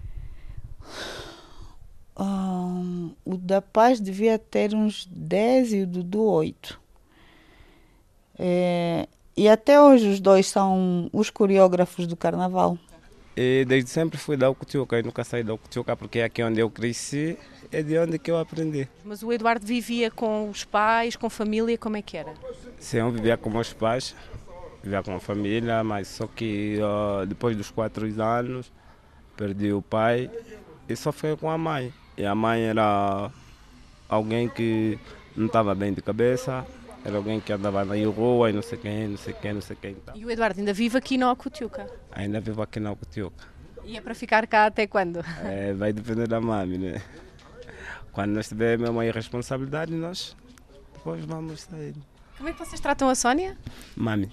[2.18, 6.78] Um, o da Paz devia ter uns 10 e o Dudu 8.
[8.38, 9.08] É,
[9.39, 12.76] e até hoje os dois são os coreógrafos do carnaval.
[13.36, 16.59] E desde sempre fui da Ocutioca e nunca saí da Ocutioca porque é aqui onde
[16.59, 17.39] eu cresci,
[17.70, 18.89] é de onde que eu aprendi.
[19.05, 22.34] Mas o Eduardo vivia com os pais, com família, como é que era?
[22.80, 24.16] Sim, eu vivia com meus pais,
[24.82, 28.72] vivia com a família, mas só que uh, depois dos quatro anos
[29.36, 30.28] perdi o pai
[30.89, 31.95] e só foi com a mãe.
[32.16, 33.30] E a mãe era
[34.09, 34.99] alguém que
[35.36, 36.66] não estava bem de cabeça,
[37.05, 39.76] era alguém que andava na rua e não sei quem, não sei quem, não sei
[39.76, 39.90] quem.
[39.92, 40.16] Então.
[40.16, 41.86] E o Eduardo ainda vive aqui na Ocutiuca?
[42.12, 43.46] Ainda vivo aqui na Ocutiuca.
[43.84, 45.20] E é para ficar cá até quando?
[45.44, 47.03] É, vai depender da mãe, né?
[48.12, 50.36] Quando nós tivermos uma responsabilidade, nós
[50.92, 51.94] depois vamos sair.
[52.36, 53.57] Como é que vocês tratam a Sónia?
[53.96, 54.30] Mami.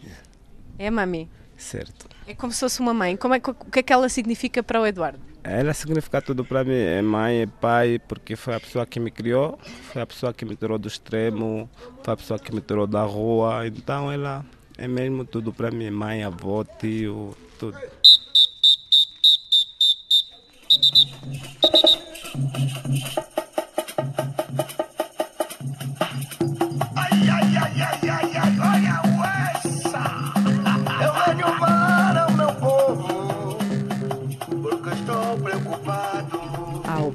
[0.77, 1.29] É mami?
[1.55, 2.09] Certo.
[2.27, 3.15] É como se fosse uma mãe.
[3.15, 5.34] Como é, o que é que ela significa para o Eduardo?
[5.47, 6.73] Ela significa tudo para mim.
[6.73, 9.59] É mãe, é pai, porque foi a pessoa que me criou,
[9.93, 11.69] foi a pessoa que me tirou do extremo,
[12.03, 13.67] foi a pessoa que me tirou da rua.
[13.67, 14.43] Então ela
[14.75, 15.91] é mesmo tudo para mim.
[15.91, 17.77] Mãe, avó, tio, tudo.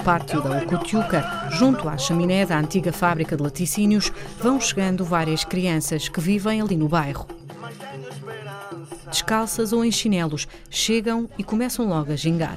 [0.04, 6.08] Pátio da Ocutiuca, junto à chaminé da antiga fábrica de laticínios, vão chegando várias crianças
[6.08, 7.26] que vivem ali no bairro.
[9.10, 12.56] Descalças ou em chinelos, chegam e começam logo a gingar.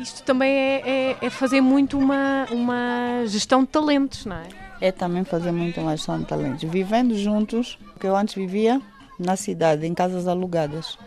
[0.00, 4.48] Isto também é, é, é fazer muito uma, uma gestão de talentos, não é?
[4.80, 6.68] É também fazer muito uma gestão de talentos.
[6.68, 8.82] Vivendo juntos, que eu antes vivia
[9.18, 10.98] na cidade, em casas alugadas.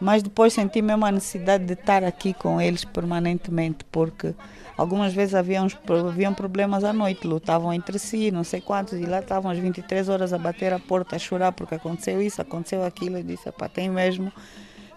[0.00, 4.34] Mas depois senti mesmo a necessidade de estar aqui com eles permanentemente, porque
[4.76, 5.66] algumas vezes haviam,
[6.08, 10.08] haviam problemas à noite, lutavam entre si, não sei quantos, e lá estavam às 23
[10.08, 13.18] horas a bater a porta, a chorar porque aconteceu isso, aconteceu aquilo.
[13.18, 14.32] Eu disse, pá, tem mesmo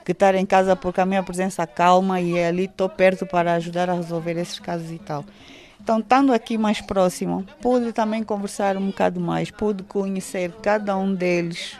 [0.05, 3.53] que estar em casa porque a minha presença calma e é ali estou perto para
[3.55, 5.25] ajudar a resolver esses casos e tal.
[5.81, 11.11] Então, estando aqui mais próximo, pude também conversar um bocado mais, pude conhecer cada um
[11.11, 11.75] deles,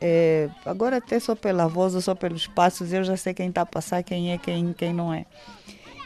[0.00, 3.62] é, agora até só pela voz ou só pelos passos eu já sei quem está
[3.62, 5.24] a passar, quem é, quem, quem não é.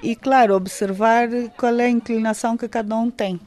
[0.03, 3.41] E claro, observar qual é a inclinação que cada um tem.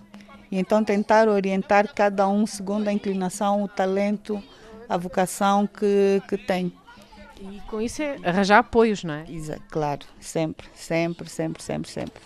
[0.52, 4.42] E então tentar orientar cada um segundo a inclinação, o talento,
[4.88, 6.72] a vocação que, que tem.
[7.42, 9.26] E com isso é arranjar apoios, não é?
[9.28, 12.22] Exato, claro, sempre, sempre, sempre, sempre, sempre.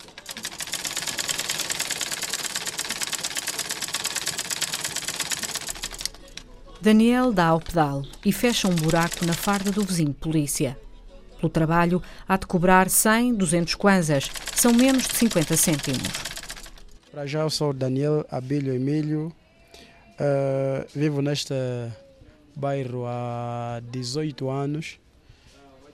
[6.79, 10.77] Daniel dá ao pedal e fecha um buraco na farda do vizinho polícia.
[11.39, 16.07] Pelo trabalho, há de cobrar 100, 200 kwanzas, são menos de 50 cêntimos.
[17.11, 19.33] Para já eu sou Daniel Abílio Emílio,
[20.19, 21.53] uh, vivo neste
[22.55, 24.99] bairro há 18 anos,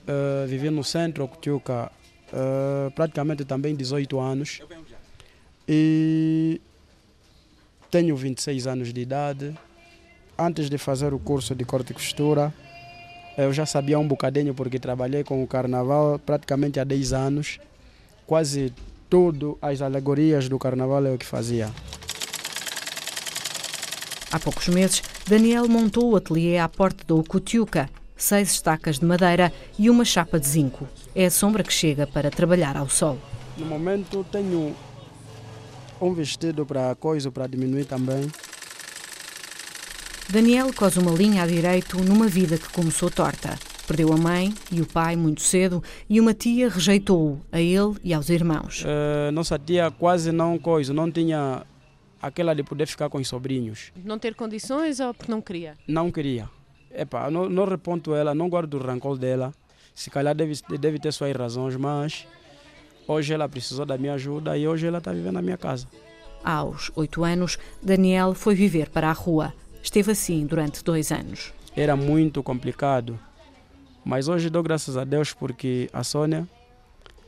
[0.06, 1.90] uh, vivi no centro, Cutiuca,
[2.28, 4.60] uh, praticamente também 18 anos.
[5.66, 6.60] E
[7.90, 9.54] tenho 26 anos de idade
[10.38, 12.52] antes de fazer o curso de corte e costura,
[13.36, 17.58] Eu já sabia um bocadinho porque trabalhei com o carnaval praticamente há 10 anos.
[18.26, 18.72] Quase
[19.10, 21.68] tudo as alegorias do carnaval é o que fazia.
[24.30, 29.52] Há poucos meses, Daniel montou o ateliê à porta da Ocutiuca, seis estacas de madeira
[29.78, 30.86] e uma chapa de zinco.
[31.14, 33.18] É a sombra que chega para trabalhar ao sol.
[33.56, 34.74] No momento tenho
[36.00, 38.30] um vestido para coisa para diminuir também.
[40.28, 43.58] Daniel cose uma linha à direito numa vida que começou torta.
[43.86, 48.14] Perdeu a mãe e o pai muito cedo e uma tia rejeitou-o, a ele e
[48.14, 48.82] aos irmãos.
[48.82, 51.64] Uh, nossa tia quase não coisa, não tinha
[52.20, 53.92] aquela de poder ficar com os sobrinhos.
[54.02, 55.74] Não ter condições ou porque não queria?
[55.86, 56.48] Não queria.
[56.90, 59.52] Epa, não, não reponto ela, não guardo o rancor dela.
[59.94, 62.26] Se calhar deve, deve ter suas razões, mas
[63.06, 65.86] hoje ela precisou da minha ajuda e hoje ela está vivendo na minha casa.
[66.42, 69.52] Aos oito anos, Daniel foi viver para a rua.
[69.84, 71.52] Esteve assim durante dois anos.
[71.76, 73.20] Era muito complicado,
[74.02, 76.48] mas hoje dou graças a Deus porque a Sônia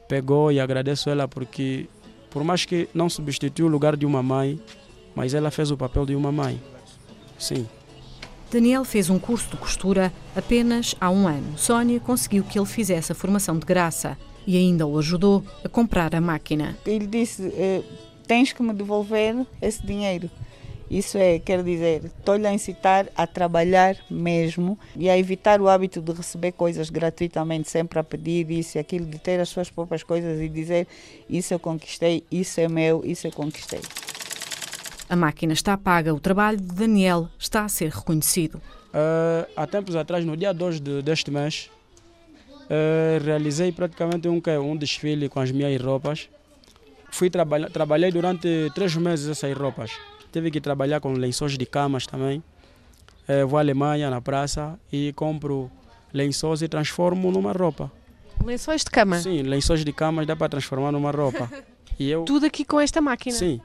[0.08, 1.86] pegou e agradeço ela porque,
[2.30, 4.58] por mais que não substituiu o lugar de uma mãe,
[5.14, 6.58] mas ela fez o papel de uma mãe.
[7.38, 7.68] Sim.
[8.50, 11.58] Daniel fez um curso de costura apenas há um ano.
[11.58, 16.14] Sónia conseguiu que ele fizesse a formação de graça e ainda o ajudou a comprar
[16.14, 16.74] a máquina.
[16.86, 17.82] Ele disse: eh,
[18.26, 20.30] tens que me devolver esse dinheiro.
[20.90, 26.00] Isso é, quer dizer, estou-lhe a incitar a trabalhar mesmo e a evitar o hábito
[26.00, 30.04] de receber coisas gratuitamente, sempre a pedir isso e aquilo, de ter as suas próprias
[30.04, 30.86] coisas e dizer:
[31.28, 33.80] Isso eu conquistei, isso é meu, isso eu conquistei.
[35.08, 38.56] A máquina está paga, o trabalho de Daniel está a ser reconhecido.
[38.56, 41.68] Uh, há tempos atrás, no dia 2 de, deste mês,
[42.62, 46.28] uh, realizei praticamente um, um desfile com as minhas roupas.
[47.10, 49.92] Fui trabalhar, trabalhei durante três meses essas roupas
[50.36, 52.42] tive que trabalhar com lençóis de camas também.
[53.26, 55.70] É, vou à Alemanha, na praça, e compro
[56.12, 57.90] lençóis e transformo numa roupa.
[58.44, 59.18] Lençóis de cama?
[59.18, 61.50] Sim, lençóis de camas dá para transformar numa roupa.
[61.98, 63.34] E eu, Tudo aqui com esta máquina?
[63.34, 63.58] Sim.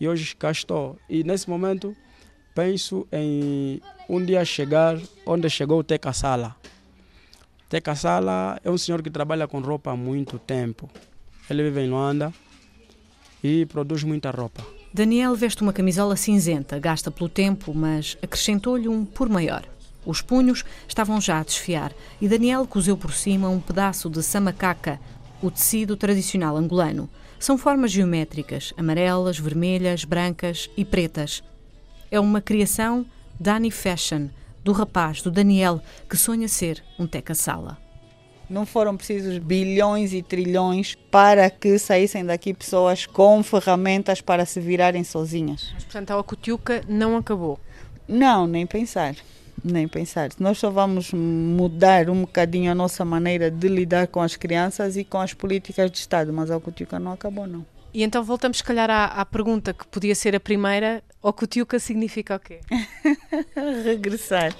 [0.00, 0.98] E hoje cá estou.
[1.08, 1.94] E nesse momento
[2.52, 6.56] penso em um dia chegar onde chegou o Teca Sala.
[7.68, 10.90] Teca Sala é um senhor que trabalha com roupa há muito tempo.
[11.48, 12.34] Ele vive em Luanda
[13.44, 14.79] e produz muita roupa.
[14.92, 19.64] Daniel veste uma camisola cinzenta, gasta pelo tempo, mas acrescentou-lhe um por maior.
[20.04, 24.98] Os punhos estavam já a desfiar e Daniel cozeu por cima um pedaço de samacaca,
[25.40, 27.08] o tecido tradicional angolano.
[27.38, 31.40] São formas geométricas, amarelas, vermelhas, brancas e pretas.
[32.10, 33.06] É uma criação
[33.38, 34.28] Dani Fashion,
[34.64, 37.78] do rapaz, do Daniel, que sonha ser um teca-sala.
[38.50, 44.58] Não foram precisos bilhões e trilhões para que saíssem daqui pessoas com ferramentas para se
[44.58, 45.70] virarem sozinhas.
[45.72, 47.60] Mas, portanto, a Ocutiuca não acabou?
[48.08, 49.14] Não, nem pensar.
[49.62, 50.30] Nem pensar.
[50.40, 55.04] Nós só vamos mudar um bocadinho a nossa maneira de lidar com as crianças e
[55.04, 57.64] com as políticas de Estado, mas a Ocutiuca não acabou, não.
[57.94, 62.36] E então voltamos, se calhar, à, à pergunta que podia ser a primeira: Ocutiuca significa
[62.36, 62.60] o quê?
[63.84, 64.52] Regressar.